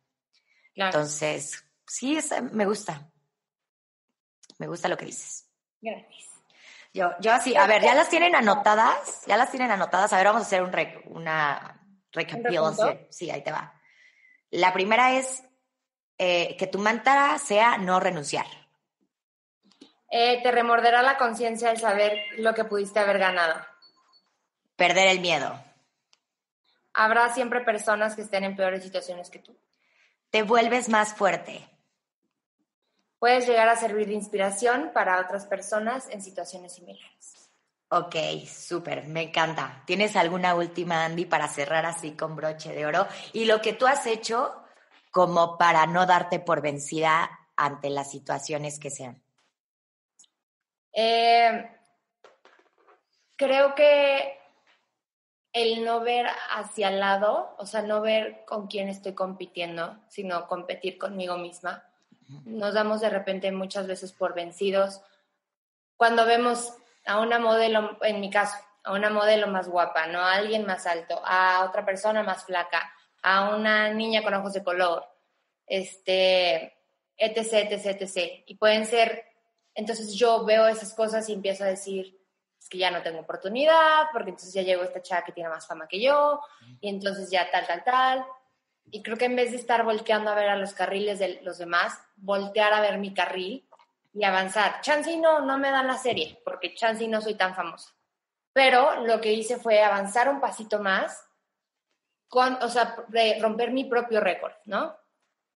Entonces, 0.74 1.64
sí, 1.86 2.18
me 2.52 2.64
gusta. 2.64 3.10
Me 4.60 4.68
gusta 4.68 4.86
lo 4.86 4.96
que 4.96 5.06
dices. 5.06 5.48
Gracias. 5.80 6.28
Yo, 6.92 7.10
yo 7.20 7.32
así, 7.32 7.56
a 7.56 7.66
ver, 7.66 7.82
ya 7.82 7.94
las 7.94 8.08
tienen 8.08 8.34
anotadas, 8.34 9.24
ya 9.26 9.36
las 9.36 9.50
tienen 9.50 9.70
anotadas. 9.70 10.12
A 10.12 10.16
ver, 10.16 10.26
vamos 10.26 10.42
a 10.42 10.46
hacer 10.46 10.62
un 10.62 10.72
una 11.16 11.82
recapitulación. 12.12 13.06
Sí, 13.10 13.30
ahí 13.30 13.42
te 13.42 13.50
va. 13.50 13.74
La 14.50 14.72
primera 14.72 15.12
es 15.16 15.42
eh, 16.18 16.56
que 16.56 16.68
tu 16.68 16.78
mantra 16.78 17.38
sea 17.38 17.78
no 17.78 17.98
renunciar. 17.98 18.46
Eh, 20.10 20.40
te 20.42 20.50
remorderá 20.52 21.02
la 21.02 21.16
conciencia 21.16 21.70
el 21.70 21.78
saber 21.78 22.18
lo 22.38 22.54
que 22.54 22.64
pudiste 22.64 23.00
haber 23.00 23.18
ganado. 23.18 23.60
Perder 24.76 25.08
el 25.08 25.20
miedo 25.20 25.60
habrá 26.92 27.32
siempre 27.32 27.60
personas 27.60 28.14
que 28.14 28.22
estén 28.22 28.44
en 28.44 28.56
peores 28.56 28.82
situaciones 28.82 29.30
que 29.30 29.38
tú. 29.38 29.56
Te 30.30 30.42
vuelves 30.42 30.88
más 30.88 31.14
fuerte. 31.14 31.68
Puedes 33.20 33.46
llegar 33.46 33.68
a 33.68 33.76
servir 33.76 34.08
de 34.08 34.14
inspiración 34.14 34.90
para 34.92 35.20
otras 35.20 35.46
personas 35.46 36.08
en 36.08 36.22
situaciones 36.22 36.72
similares. 36.72 37.50
Ok, 37.90 38.16
súper, 38.46 39.06
me 39.06 39.22
encanta. 39.22 39.82
¿Tienes 39.84 40.16
alguna 40.16 40.54
última, 40.54 41.04
Andy, 41.04 41.26
para 41.26 41.46
cerrar 41.46 41.84
así 41.86 42.12
con 42.12 42.34
broche 42.34 42.72
de 42.72 42.86
oro? 42.86 43.06
Y 43.32 43.44
lo 43.44 43.60
que 43.60 43.74
tú 43.74 43.86
has 43.86 44.06
hecho 44.06 44.54
como 45.10 45.58
para 45.58 45.86
no 45.86 46.06
darte 46.06 46.40
por 46.40 46.62
vencida 46.62 47.30
ante 47.56 47.90
las 47.90 48.10
situaciones 48.10 48.78
que 48.78 48.90
sean. 48.90 49.22
Eh, 50.92 51.76
creo 53.36 53.74
que 53.74 54.38
el 55.52 55.84
no 55.84 56.00
ver 56.00 56.26
hacia 56.56 56.88
el 56.88 57.00
lado, 57.00 57.54
o 57.58 57.66
sea, 57.66 57.82
no 57.82 58.00
ver 58.00 58.44
con 58.46 58.68
quién 58.68 58.88
estoy 58.88 59.14
compitiendo, 59.14 59.98
sino 60.08 60.46
competir 60.46 60.96
conmigo 60.96 61.36
misma. 61.36 61.89
Nos 62.44 62.74
damos 62.74 63.00
de 63.00 63.10
repente 63.10 63.50
muchas 63.52 63.86
veces 63.86 64.12
por 64.12 64.34
vencidos. 64.34 65.00
Cuando 65.96 66.24
vemos 66.24 66.72
a 67.06 67.20
una 67.20 67.38
modelo, 67.38 67.98
en 68.02 68.20
mi 68.20 68.30
caso, 68.30 68.56
a 68.84 68.92
una 68.92 69.10
modelo 69.10 69.46
más 69.48 69.68
guapa, 69.68 70.06
no 70.06 70.20
a 70.20 70.34
alguien 70.34 70.66
más 70.66 70.86
alto, 70.86 71.20
a 71.24 71.64
otra 71.68 71.84
persona 71.84 72.22
más 72.22 72.44
flaca, 72.44 72.92
a 73.22 73.54
una 73.54 73.92
niña 73.92 74.22
con 74.22 74.34
ojos 74.34 74.52
de 74.54 74.64
color, 74.64 75.04
este, 75.66 76.78
etc, 77.16 77.70
etc, 77.70 78.00
etc. 78.00 78.42
Y 78.46 78.54
pueden 78.56 78.86
ser, 78.86 79.24
entonces 79.74 80.14
yo 80.14 80.44
veo 80.44 80.66
esas 80.66 80.94
cosas 80.94 81.28
y 81.28 81.34
empiezo 81.34 81.64
a 81.64 81.68
decir, 81.68 82.18
es 82.58 82.68
que 82.68 82.78
ya 82.78 82.90
no 82.90 83.02
tengo 83.02 83.20
oportunidad, 83.20 84.06
porque 84.12 84.30
entonces 84.30 84.52
ya 84.54 84.62
llegó 84.62 84.82
esta 84.82 85.02
chava 85.02 85.24
que 85.24 85.32
tiene 85.32 85.48
más 85.48 85.66
fama 85.66 85.88
que 85.88 86.00
yo, 86.00 86.40
y 86.80 86.88
entonces 86.88 87.30
ya 87.30 87.50
tal, 87.50 87.66
tal, 87.66 87.84
tal. 87.84 88.26
Y 88.90 89.02
creo 89.02 89.16
que 89.16 89.26
en 89.26 89.36
vez 89.36 89.50
de 89.50 89.56
estar 89.56 89.84
volteando 89.84 90.30
a 90.30 90.34
ver 90.34 90.48
a 90.48 90.56
los 90.56 90.72
carriles 90.72 91.18
de 91.18 91.40
los 91.42 91.58
demás, 91.58 91.98
voltear 92.16 92.72
a 92.72 92.80
ver 92.80 92.98
mi 92.98 93.14
carril 93.14 93.66
y 94.12 94.24
avanzar. 94.24 94.80
Chansey 94.80 95.18
no, 95.18 95.40
no 95.40 95.58
me 95.58 95.70
dan 95.70 95.86
la 95.86 95.96
serie, 95.96 96.40
porque 96.44 96.74
Chansey 96.74 97.08
no 97.08 97.20
soy 97.20 97.34
tan 97.34 97.54
famosa. 97.54 97.94
Pero 98.52 99.04
lo 99.04 99.20
que 99.20 99.32
hice 99.32 99.56
fue 99.56 99.82
avanzar 99.82 100.28
un 100.28 100.40
pasito 100.40 100.80
más, 100.80 101.24
con, 102.28 102.54
o 102.62 102.68
sea, 102.68 102.96
romper 103.40 103.70
mi 103.70 103.84
propio 103.84 104.20
récord, 104.20 104.52
¿no? 104.64 104.96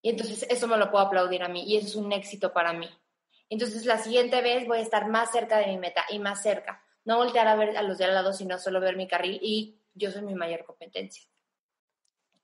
Y 0.01 0.09
entonces 0.09 0.45
eso 0.49 0.67
me 0.67 0.77
lo 0.77 0.91
puedo 0.91 1.05
aplaudir 1.05 1.43
a 1.43 1.47
mí 1.47 1.63
y 1.63 1.77
eso 1.77 1.87
es 1.87 1.95
un 1.95 2.11
éxito 2.11 2.53
para 2.53 2.73
mí. 2.73 2.89
Entonces 3.49 3.85
la 3.85 3.97
siguiente 3.97 4.41
vez 4.41 4.67
voy 4.67 4.79
a 4.79 4.81
estar 4.81 5.07
más 5.07 5.31
cerca 5.31 5.57
de 5.57 5.67
mi 5.67 5.77
meta 5.77 6.05
y 6.09 6.19
más 6.19 6.41
cerca 6.41 6.81
no 7.05 7.17
voltear 7.17 7.47
a 7.47 7.55
ver 7.55 7.77
a 7.77 7.83
los 7.83 7.97
de 7.99 8.05
al 8.05 8.13
lado, 8.13 8.33
sino 8.33 8.57
solo 8.57 8.81
ver 8.81 8.97
mi 8.97 9.07
carril 9.07 9.39
y 9.41 9.79
yo 9.93 10.11
soy 10.11 10.23
mi 10.23 10.35
mayor 10.35 10.65
competencia. 10.65 11.23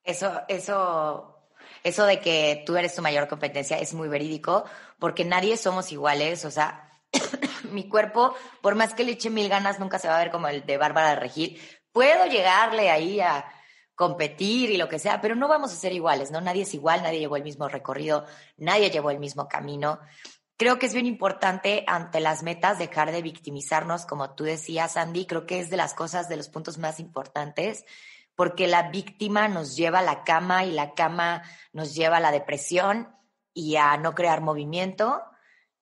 Eso, 0.04 0.42
eso, 0.48 1.46
eso 1.84 2.06
de 2.06 2.20
que 2.20 2.64
tú 2.66 2.76
eres 2.76 2.96
tu 2.96 3.02
mayor 3.02 3.28
competencia 3.28 3.78
es 3.80 3.94
muy 3.94 4.08
verídico, 4.08 4.66
porque 5.00 5.26
nadie 5.26 5.58
somos 5.58 5.92
iguales, 5.92 6.46
o 6.46 6.52
sea, 6.52 6.92
mi 7.72 7.88
cuerpo, 7.88 8.36
por 8.62 8.76
más 8.76 8.94
que 8.94 9.04
le 9.04 9.14
eche 9.14 9.30
mil 9.30 9.50
ganas, 9.50 9.80
nunca 9.80 10.00
se 10.00 10.08
va 10.08 10.16
a 10.16 10.24
ver 10.24 10.32
como 10.32 10.48
el 10.48 10.66
de 10.66 10.78
Bárbara 10.78 11.16
Regil. 11.16 11.60
Puedo 11.92 12.26
llegarle 12.26 12.90
ahí 12.90 13.20
a 13.20 13.46
competir 13.96 14.72
y 14.72 14.78
lo 14.78 14.90
que 14.90 15.00
sea, 15.00 15.22
pero 15.22 15.36
no 15.36 15.48
vamos 15.48 15.72
a 15.72 15.76
ser 15.76 15.94
iguales, 15.94 16.32
¿no? 16.32 16.42
Nadie 16.42 16.64
es 16.64 16.74
igual, 16.74 17.04
nadie 17.04 17.20
llevó 17.20 17.36
el 17.36 17.44
mismo 17.44 17.68
recorrido, 17.68 18.26
nadie 18.58 18.90
llevó 18.90 19.12
el 19.12 19.20
mismo 19.20 19.48
camino. 19.48 20.00
Creo 20.58 20.80
que 20.80 20.86
es 20.86 20.94
bien 20.94 21.06
importante 21.06 21.84
ante 21.88 22.20
las 22.20 22.44
metas 22.44 22.80
dejar 22.80 23.12
de 23.12 23.22
victimizarnos, 23.22 24.06
como 24.06 24.36
tú 24.36 24.44
decías, 24.44 24.98
Andy. 24.98 25.26
Creo 25.26 25.46
que 25.46 25.60
es 25.60 25.70
de 25.70 25.78
las 25.78 25.94
cosas, 25.94 26.30
de 26.30 26.38
los 26.38 26.50
puntos 26.50 26.78
más 26.78 27.00
importantes, 27.00 27.86
porque 28.41 28.65
la 28.65 28.89
víctima 28.89 29.47
nos 29.47 29.75
lleva 29.75 29.99
a 29.99 30.01
la 30.01 30.23
cama 30.23 30.65
y 30.65 30.71
la 30.71 30.95
cama 30.95 31.43
nos 31.73 31.93
lleva 31.93 32.17
a 32.17 32.19
la 32.19 32.32
depresión 32.32 33.15
y 33.54 33.75
a 33.75 33.97
no 33.97 34.15
crear 34.15 34.41
movimiento 34.41 35.21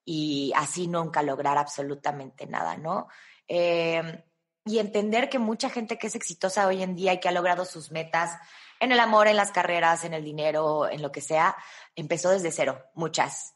y 0.04 0.52
así 0.58 0.88
nunca 0.88 1.24
lograr 1.24 1.58
absolutamente 1.58 2.48
nada, 2.48 2.76
¿no? 2.76 3.08
Eh, 3.48 4.26
y 4.66 4.80
entender 4.80 5.30
que 5.30 5.40
mucha 5.40 5.70
gente 5.70 5.98
que 5.98 6.08
es 6.08 6.16
exitosa 6.16 6.68
hoy 6.68 6.84
en 6.84 6.98
día 6.98 7.14
y 7.14 7.22
que 7.22 7.30
ha 7.30 7.32
logrado 7.32 7.64
sus 7.64 7.92
metas 7.92 8.38
en 8.82 8.92
el 8.92 9.00
amor, 9.00 9.30
en 9.30 9.38
las 9.38 9.54
carreras, 9.54 10.04
en 10.04 10.14
el 10.14 10.26
dinero, 10.26 10.90
en 10.90 11.02
lo 11.02 11.14
que 11.14 11.22
sea, 11.22 11.56
empezó 11.96 12.30
desde 12.30 12.52
cero, 12.52 12.84
muchas 12.94 13.56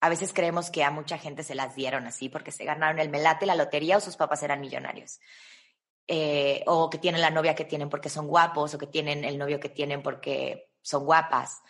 a 0.00 0.08
veces 0.08 0.32
creemos 0.32 0.70
que 0.70 0.82
a 0.82 0.90
mucha 0.90 1.18
gente 1.18 1.44
se 1.44 1.54
las 1.54 1.76
dieron 1.76 2.08
así 2.08 2.28
porque 2.28 2.50
se 2.50 2.64
ganaron 2.64 2.98
el 2.98 3.10
melate, 3.10 3.46
la 3.46 3.54
lotería 3.54 3.96
o 3.96 4.00
sus 4.00 4.16
papás 4.16 4.42
eran 4.42 4.60
millonarios. 4.60 5.20
Eh, 6.06 6.62
o 6.66 6.90
que 6.90 6.98
tienen 6.98 7.22
la 7.22 7.30
novia 7.30 7.54
que 7.54 7.64
tienen 7.64 7.88
porque 7.88 8.10
son 8.10 8.26
guapos, 8.26 8.74
o 8.74 8.78
que 8.78 8.86
tienen 8.86 9.24
el 9.24 9.38
novio 9.38 9.58
que 9.58 9.70
tienen 9.70 10.02
porque 10.02 10.70
son 10.82 11.04
guapas. 11.04 11.62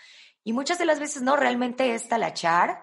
Y 0.43 0.53
muchas 0.53 0.79
de 0.79 0.87
las 0.87 1.01
veces 1.01 1.23
no, 1.23 1.37
realmente 1.37 1.95
es 1.95 2.09
talachar 2.09 2.83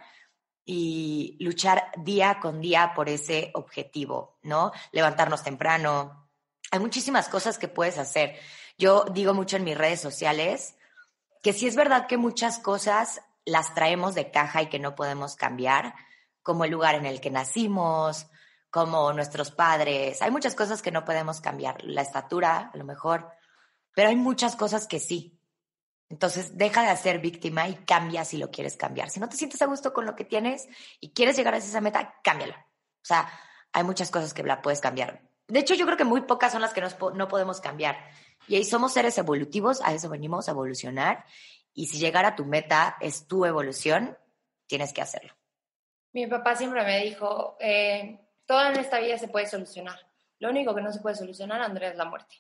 y 0.65 1.37
luchar 1.39 1.91
día 1.97 2.39
con 2.41 2.61
día 2.61 2.93
por 2.95 3.09
ese 3.09 3.51
objetivo, 3.53 4.39
¿no? 4.43 4.71
Levantarnos 4.91 5.43
temprano. 5.43 6.29
Hay 6.71 6.79
muchísimas 6.79 7.27
cosas 7.27 7.57
que 7.57 7.67
puedes 7.67 7.97
hacer. 7.97 8.39
Yo 8.77 9.05
digo 9.11 9.33
mucho 9.33 9.57
en 9.57 9.63
mis 9.65 9.77
redes 9.77 9.99
sociales 9.99 10.75
que 11.43 11.53
sí 11.53 11.67
es 11.67 11.75
verdad 11.75 12.07
que 12.07 12.17
muchas 12.17 12.59
cosas 12.59 13.21
las 13.45 13.73
traemos 13.73 14.15
de 14.15 14.31
caja 14.31 14.61
y 14.61 14.69
que 14.69 14.79
no 14.79 14.95
podemos 14.95 15.35
cambiar, 15.35 15.95
como 16.43 16.65
el 16.65 16.71
lugar 16.71 16.95
en 16.95 17.05
el 17.05 17.19
que 17.19 17.31
nacimos, 17.31 18.27
como 18.71 19.12
nuestros 19.13 19.51
padres. 19.51 20.21
Hay 20.21 20.31
muchas 20.31 20.55
cosas 20.55 20.81
que 20.81 20.91
no 20.91 21.05
podemos 21.05 21.41
cambiar, 21.41 21.84
la 21.84 22.01
estatura 22.01 22.71
a 22.73 22.77
lo 22.77 22.86
mejor, 22.86 23.29
pero 23.93 24.10
hay 24.10 24.15
muchas 24.15 24.55
cosas 24.55 24.88
que 24.88 24.99
sí. 24.99 25.38
Entonces, 26.10 26.57
deja 26.57 26.89
de 26.89 26.97
ser 26.97 27.19
víctima 27.19 27.67
y 27.67 27.75
cambia 27.75 28.25
si 28.25 28.38
lo 28.38 28.49
quieres 28.49 28.75
cambiar. 28.75 29.10
Si 29.10 29.19
no 29.19 29.29
te 29.29 29.38
sientes 29.38 29.62
a 29.62 29.65
gusto 29.65 29.93
con 29.93 30.05
lo 30.05 30.15
que 30.15 30.25
tienes 30.25 30.67
y 30.99 31.12
quieres 31.12 31.38
llegar 31.38 31.53
a 31.53 31.57
esa 31.57 31.79
meta, 31.81 32.15
cámbiala. 32.23 32.55
O 32.55 33.05
sea, 33.05 33.31
hay 33.71 33.84
muchas 33.84 34.10
cosas 34.10 34.34
que 34.34 34.43
la 34.43 34.62
puedes 34.62 34.81
cambiar. 34.81 35.21
De 35.47 35.60
hecho, 35.60 35.73
yo 35.73 35.86
creo 35.86 35.97
que 35.97 36.03
muy 36.03 36.21
pocas 36.21 36.51
son 36.51 36.62
las 36.62 36.73
que 36.73 36.81
no 36.81 37.27
podemos 37.27 37.62
cambiar. 37.62 37.97
Y 38.47 38.55
ahí 38.55 38.63
somos 38.63 38.93
seres 38.93 39.17
evolutivos, 39.17 39.81
a 39.81 39.93
eso 39.93 40.10
venimos 40.10 40.47
a 40.47 40.51
evolucionar. 40.51 41.25
Y 41.73 41.88
si 41.88 41.97
llegar 41.97 42.25
a 42.25 42.36
tu 42.36 42.45
meta 42.45 42.97
es 42.99 43.27
tu 43.27 43.45
evolución, 43.45 44.17
tienes 44.67 44.93
que 44.93 45.01
hacerlo. 45.01 45.34
Mi 46.13 46.27
papá 46.27 46.55
siempre 46.55 46.84
me 46.84 47.05
dijo, 47.05 47.55
eh, 47.60 48.19
todo 48.51 48.67
en 48.67 48.77
esta 48.77 48.99
vida 48.99 49.17
se 49.17 49.29
puede 49.29 49.47
solucionar. 49.47 49.97
Lo 50.39 50.49
único 50.49 50.75
que 50.75 50.81
no 50.81 50.91
se 50.91 50.99
puede 50.99 51.15
solucionar, 51.15 51.61
Andrea, 51.61 51.91
es 51.91 51.95
la 51.95 52.03
muerte. 52.03 52.35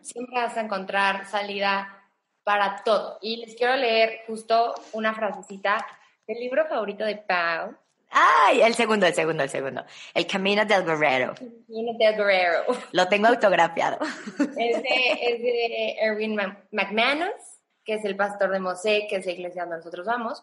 Siempre 0.00 0.40
vas 0.40 0.56
a 0.56 0.62
encontrar 0.62 1.26
salida 1.26 2.02
para 2.44 2.82
todo. 2.82 3.18
Y 3.20 3.36
les 3.36 3.54
quiero 3.54 3.76
leer 3.76 4.20
justo 4.26 4.74
una 4.92 5.12
frasecita 5.12 5.86
del 6.26 6.38
libro 6.38 6.66
favorito 6.66 7.04
de 7.04 7.16
Pau. 7.16 7.76
Ay, 8.08 8.62
el 8.62 8.74
segundo, 8.74 9.04
el 9.06 9.12
segundo, 9.12 9.42
el 9.42 9.50
segundo. 9.50 9.84
El 10.14 10.26
Camino 10.26 10.64
del 10.64 10.82
Guerrero. 10.82 11.34
El 11.38 11.62
Camino 11.66 11.98
del 11.98 12.16
Guerrero. 12.16 12.64
Lo 12.92 13.06
tengo 13.08 13.26
autografiado. 13.26 13.98
Es 14.38 14.82
de, 14.82 15.12
es 15.20 15.42
de 15.42 15.96
Erwin 16.00 16.36
McManus, 16.70 17.60
que 17.84 17.96
es 17.96 18.04
el 18.06 18.16
pastor 18.16 18.50
de 18.50 18.60
Mosé, 18.60 19.06
que 19.10 19.16
es 19.16 19.26
la 19.26 19.32
iglesia 19.32 19.62
donde 19.64 19.76
nosotros 19.76 20.06
vamos 20.06 20.42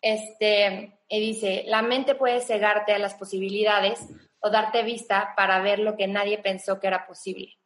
este, 0.00 1.00
y 1.08 1.20
dice, 1.20 1.64
la 1.66 1.82
mente 1.82 2.14
puede 2.14 2.40
cegarte 2.40 2.92
a 2.92 2.98
las 2.98 3.14
posibilidades 3.14 4.00
o 4.40 4.50
darte 4.50 4.82
vista 4.82 5.34
para 5.36 5.60
ver 5.60 5.78
lo 5.78 5.96
que 5.96 6.06
nadie 6.06 6.38
pensó 6.38 6.80
que 6.80 6.86
era 6.86 7.06
posible. 7.06 7.58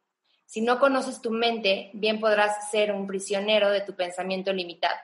Si 0.45 0.61
no 0.61 0.79
conoces 0.79 1.21
tu 1.21 1.31
mente, 1.31 1.89
bien 1.93 2.19
podrás 2.19 2.69
ser 2.69 2.91
un 2.91 3.07
prisionero 3.07 3.69
de 3.71 3.81
tu 3.81 3.95
pensamiento 3.95 4.53
limitado. 4.53 4.97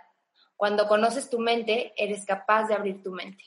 Cuando 0.55 0.87
conoces 0.87 1.29
tu 1.29 1.39
mente, 1.39 1.93
eres 1.97 2.25
capaz 2.25 2.67
de 2.67 2.75
abrir 2.75 3.01
tu 3.01 3.11
mente. 3.11 3.43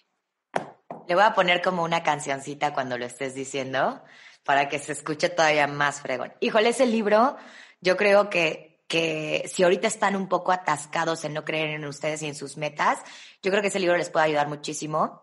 Le 1.06 1.14
voy 1.14 1.24
a 1.24 1.34
poner 1.34 1.62
como 1.62 1.84
una 1.84 2.02
cancioncita 2.02 2.72
cuando 2.72 2.98
lo 2.98 3.04
estés 3.04 3.34
diciendo 3.34 4.02
para 4.42 4.68
que 4.68 4.78
se 4.78 4.92
escuche 4.92 5.28
todavía 5.28 5.66
más 5.66 6.00
fregón. 6.00 6.32
Híjole, 6.40 6.70
ese 6.70 6.86
libro 6.86 7.36
yo 7.80 7.96
creo 7.96 8.30
que 8.30 8.74
que 8.88 9.50
si 9.52 9.62
ahorita 9.62 9.88
están 9.88 10.14
un 10.14 10.28
poco 10.28 10.52
atascados 10.52 11.24
en 11.24 11.32
no 11.32 11.44
creer 11.44 11.70
en 11.70 11.84
ustedes 11.84 12.22
y 12.22 12.26
en 12.26 12.34
sus 12.34 12.56
metas, 12.56 12.98
yo 13.44 13.50
creo 13.50 13.60
que 13.60 13.68
ese 13.68 13.78
libro 13.78 13.98
les 13.98 14.08
puede 14.08 14.24
ayudar 14.24 14.48
muchísimo, 14.48 15.22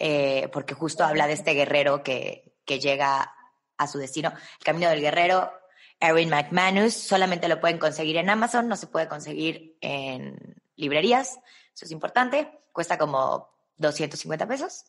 eh, 0.00 0.48
porque 0.52 0.74
justo 0.74 1.04
habla 1.04 1.28
de 1.28 1.34
este 1.34 1.54
guerrero 1.54 2.02
que, 2.02 2.56
que 2.64 2.80
llega 2.80 3.32
a 3.76 3.86
su 3.86 3.98
destino. 3.98 4.32
El 4.58 4.64
Camino 4.64 4.90
del 4.90 5.00
Guerrero, 5.00 5.52
Erin 6.00 6.30
McManus, 6.30 6.94
solamente 6.94 7.46
lo 7.46 7.60
pueden 7.60 7.78
conseguir 7.78 8.16
en 8.16 8.28
Amazon, 8.28 8.66
no 8.66 8.74
se 8.74 8.88
puede 8.88 9.06
conseguir 9.06 9.78
en 9.80 10.60
librerías, 10.74 11.38
eso 11.72 11.84
es 11.84 11.92
importante, 11.92 12.50
cuesta 12.72 12.98
como 12.98 13.48
250 13.76 14.48
pesos. 14.48 14.86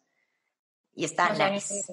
Y 0.95 1.05
está 1.05 1.29
nice. 1.49 1.85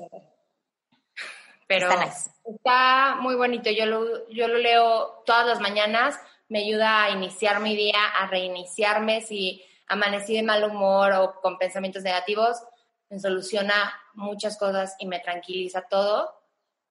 Pero 1.67 1.91
está 1.91 3.17
muy 3.21 3.35
bonito, 3.35 3.71
yo 3.71 3.85
lo, 3.85 4.27
yo 4.31 4.49
lo 4.49 4.57
leo 4.57 5.23
todas 5.27 5.47
las 5.47 5.61
mañanas, 5.61 6.19
me 6.49 6.61
ayuda 6.61 7.05
a 7.05 7.11
iniciar 7.11 7.61
mi 7.61 7.77
día, 7.77 8.03
a 8.19 8.27
reiniciarme. 8.27 9.21
Si 9.21 9.63
amanecí 9.89 10.35
de 10.35 10.43
mal 10.43 10.65
humor 10.65 11.13
o 11.13 11.41
con 11.41 11.59
pensamientos 11.59 12.03
negativos, 12.03 12.63
me 13.11 13.19
soluciona 13.19 13.95
muchas 14.15 14.59
cosas 14.59 14.95
y 14.99 15.07
me 15.07 15.21
tranquiliza 15.21 15.83
todo. 15.83 16.35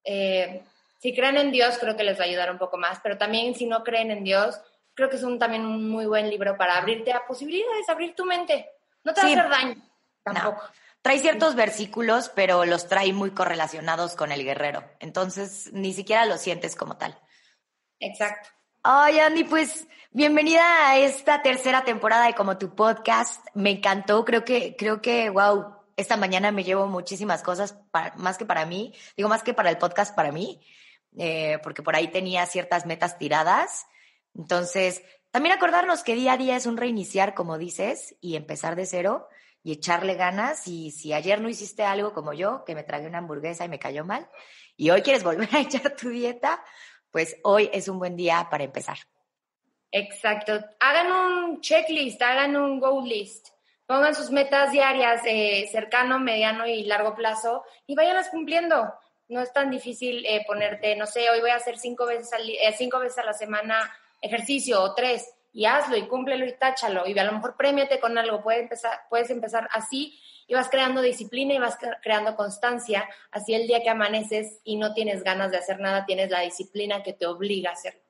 Eh, 0.04 0.62
si 0.98 1.14
creen 1.14 1.36
en 1.36 1.52
Dios, 1.52 1.78
creo 1.78 1.96
que 1.96 2.04
les 2.04 2.18
va 2.18 2.24
a 2.24 2.26
ayudar 2.26 2.50
un 2.50 2.58
poco 2.58 2.76
más, 2.76 2.98
pero 3.02 3.16
también 3.16 3.54
si 3.54 3.66
no 3.66 3.84
creen 3.84 4.10
en 4.10 4.24
Dios, 4.24 4.60
creo 4.94 5.08
que 5.08 5.16
es 5.16 5.22
un, 5.22 5.38
también 5.38 5.64
un 5.64 5.88
muy 5.88 6.06
buen 6.06 6.28
libro 6.28 6.56
para 6.56 6.76
abrirte 6.76 7.12
a 7.12 7.26
posibilidades, 7.26 7.88
abrir 7.88 8.14
tu 8.14 8.24
mente. 8.24 8.68
No 9.04 9.14
te 9.14 9.20
va 9.20 9.28
a 9.28 9.30
hacer 9.30 9.48
daño 9.48 9.88
tampoco. 10.34 10.62
Trae 11.02 11.18
ciertos 11.20 11.54
versículos, 11.54 12.30
pero 12.34 12.64
los 12.64 12.88
trae 12.88 13.12
muy 13.12 13.30
correlacionados 13.30 14.14
con 14.14 14.32
el 14.32 14.44
guerrero. 14.44 14.84
Entonces, 14.98 15.72
ni 15.72 15.92
siquiera 15.92 16.26
lo 16.26 16.36
sientes 16.38 16.74
como 16.74 16.96
tal. 16.96 17.18
Exacto. 18.00 18.50
Ay, 18.90 19.18
Andy, 19.18 19.44
pues 19.44 19.86
bienvenida 20.12 20.88
a 20.88 20.96
esta 20.96 21.42
tercera 21.42 21.84
temporada 21.84 22.24
de 22.26 22.32
Como 22.32 22.56
tu 22.56 22.74
podcast. 22.74 23.46
Me 23.52 23.72
encantó, 23.72 24.24
creo 24.24 24.46
que, 24.46 24.76
creo 24.76 25.02
que, 25.02 25.28
wow, 25.28 25.74
esta 25.98 26.16
mañana 26.16 26.52
me 26.52 26.64
llevo 26.64 26.86
muchísimas 26.86 27.42
cosas, 27.42 27.78
más 28.16 28.38
que 28.38 28.46
para 28.46 28.64
mí, 28.64 28.94
digo 29.14 29.28
más 29.28 29.42
que 29.42 29.52
para 29.52 29.68
el 29.68 29.76
podcast 29.76 30.16
para 30.16 30.32
mí, 30.32 30.62
eh, 31.18 31.58
porque 31.62 31.82
por 31.82 31.96
ahí 31.96 32.08
tenía 32.08 32.46
ciertas 32.46 32.86
metas 32.86 33.18
tiradas. 33.18 33.84
Entonces, 34.34 35.02
también 35.32 35.54
acordarnos 35.54 36.02
que 36.02 36.14
día 36.14 36.32
a 36.32 36.38
día 36.38 36.56
es 36.56 36.64
un 36.64 36.78
reiniciar, 36.78 37.34
como 37.34 37.58
dices, 37.58 38.16
y 38.22 38.36
empezar 38.36 38.74
de 38.74 38.86
cero 38.86 39.28
y 39.62 39.72
echarle 39.72 40.14
ganas. 40.14 40.66
Y 40.66 40.92
si 40.92 41.12
ayer 41.12 41.42
no 41.42 41.50
hiciste 41.50 41.84
algo 41.84 42.14
como 42.14 42.32
yo, 42.32 42.64
que 42.64 42.74
me 42.74 42.84
tragué 42.84 43.06
una 43.06 43.18
hamburguesa 43.18 43.66
y 43.66 43.68
me 43.68 43.78
cayó 43.78 44.06
mal, 44.06 44.30
y 44.78 44.88
hoy 44.88 45.02
quieres 45.02 45.24
volver 45.24 45.54
a 45.54 45.60
echar 45.60 45.94
tu 45.94 46.08
dieta, 46.08 46.64
pues 47.18 47.36
hoy 47.42 47.68
es 47.72 47.88
un 47.88 47.98
buen 47.98 48.14
día 48.14 48.46
para 48.48 48.62
empezar. 48.62 48.96
Exacto. 49.90 50.52
Hagan 50.78 51.10
un 51.10 51.60
checklist, 51.60 52.22
hagan 52.22 52.54
un 52.54 52.78
goal 52.78 53.08
list. 53.08 53.48
Pongan 53.86 54.14
sus 54.14 54.30
metas 54.30 54.70
diarias, 54.70 55.22
eh, 55.24 55.68
cercano, 55.68 56.20
mediano 56.20 56.64
y 56.64 56.84
largo 56.84 57.16
plazo, 57.16 57.64
y 57.88 57.96
váyanlas 57.96 58.28
cumpliendo. 58.28 58.94
No 59.26 59.40
es 59.40 59.52
tan 59.52 59.68
difícil 59.68 60.24
eh, 60.26 60.44
ponerte, 60.46 60.94
no 60.94 61.06
sé, 61.06 61.28
hoy 61.28 61.40
voy 61.40 61.50
a 61.50 61.56
hacer 61.56 61.76
cinco 61.76 62.06
veces, 62.06 62.30
eh, 62.40 62.72
cinco 62.78 63.00
veces 63.00 63.18
a 63.18 63.24
la 63.24 63.32
semana 63.32 63.92
ejercicio 64.22 64.80
o 64.80 64.94
tres 64.94 65.28
y 65.52 65.64
hazlo 65.66 65.96
y 65.96 66.06
cúmplelo 66.06 66.46
y 66.46 66.56
táchalo 66.56 67.04
y 67.08 67.18
a 67.18 67.24
lo 67.24 67.32
mejor 67.32 67.56
premiate 67.56 67.98
con 67.98 68.16
algo, 68.16 68.44
puedes 68.44 68.62
empezar, 68.62 69.00
puedes 69.10 69.30
empezar 69.30 69.68
así 69.72 70.16
y 70.48 70.54
vas 70.54 70.70
creando 70.70 71.02
disciplina 71.02 71.54
y 71.54 71.58
vas 71.58 71.78
creando 72.02 72.34
constancia, 72.34 73.08
así 73.30 73.54
el 73.54 73.68
día 73.68 73.82
que 73.82 73.90
amaneces 73.90 74.60
y 74.64 74.76
no 74.76 74.94
tienes 74.94 75.22
ganas 75.22 75.52
de 75.52 75.58
hacer 75.58 75.78
nada, 75.78 76.06
tienes 76.06 76.30
la 76.30 76.40
disciplina 76.40 77.02
que 77.02 77.12
te 77.12 77.26
obliga 77.26 77.70
a 77.70 77.74
hacerlo. 77.74 78.00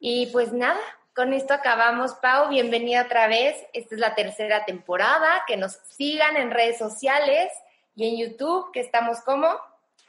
Y 0.00 0.26
pues 0.28 0.52
nada, 0.52 0.80
con 1.14 1.34
esto 1.34 1.52
acabamos, 1.52 2.14
Pau, 2.14 2.48
bienvenida 2.48 3.02
otra 3.02 3.28
vez, 3.28 3.54
esta 3.74 3.94
es 3.94 4.00
la 4.00 4.14
tercera 4.14 4.64
temporada, 4.64 5.44
que 5.46 5.58
nos 5.58 5.74
sigan 5.90 6.36
en 6.38 6.50
redes 6.50 6.78
sociales 6.78 7.52
y 7.94 8.08
en 8.08 8.16
YouTube, 8.16 8.72
que 8.72 8.80
estamos 8.80 9.20
como... 9.20 9.48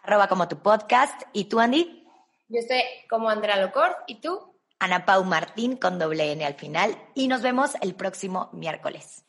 Arroba 0.02 0.30
como 0.30 0.48
tu 0.48 0.58
podcast, 0.60 1.24
¿y 1.34 1.46
tú, 1.46 1.60
Andy? 1.60 2.08
Yo 2.48 2.60
estoy 2.60 2.82
como 3.10 3.30
Andrea 3.30 3.58
Locort, 3.58 3.98
¿y 4.08 4.16
tú? 4.16 4.56
Ana 4.80 5.06
Pau 5.06 5.24
Martín 5.26 5.76
con 5.76 6.00
doble 6.00 6.32
N 6.32 6.46
al 6.46 6.56
final 6.56 6.98
y 7.14 7.28
nos 7.28 7.42
vemos 7.42 7.76
el 7.82 7.96
próximo 7.96 8.50
miércoles. 8.54 9.26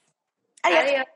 Adiós. 0.62 1.06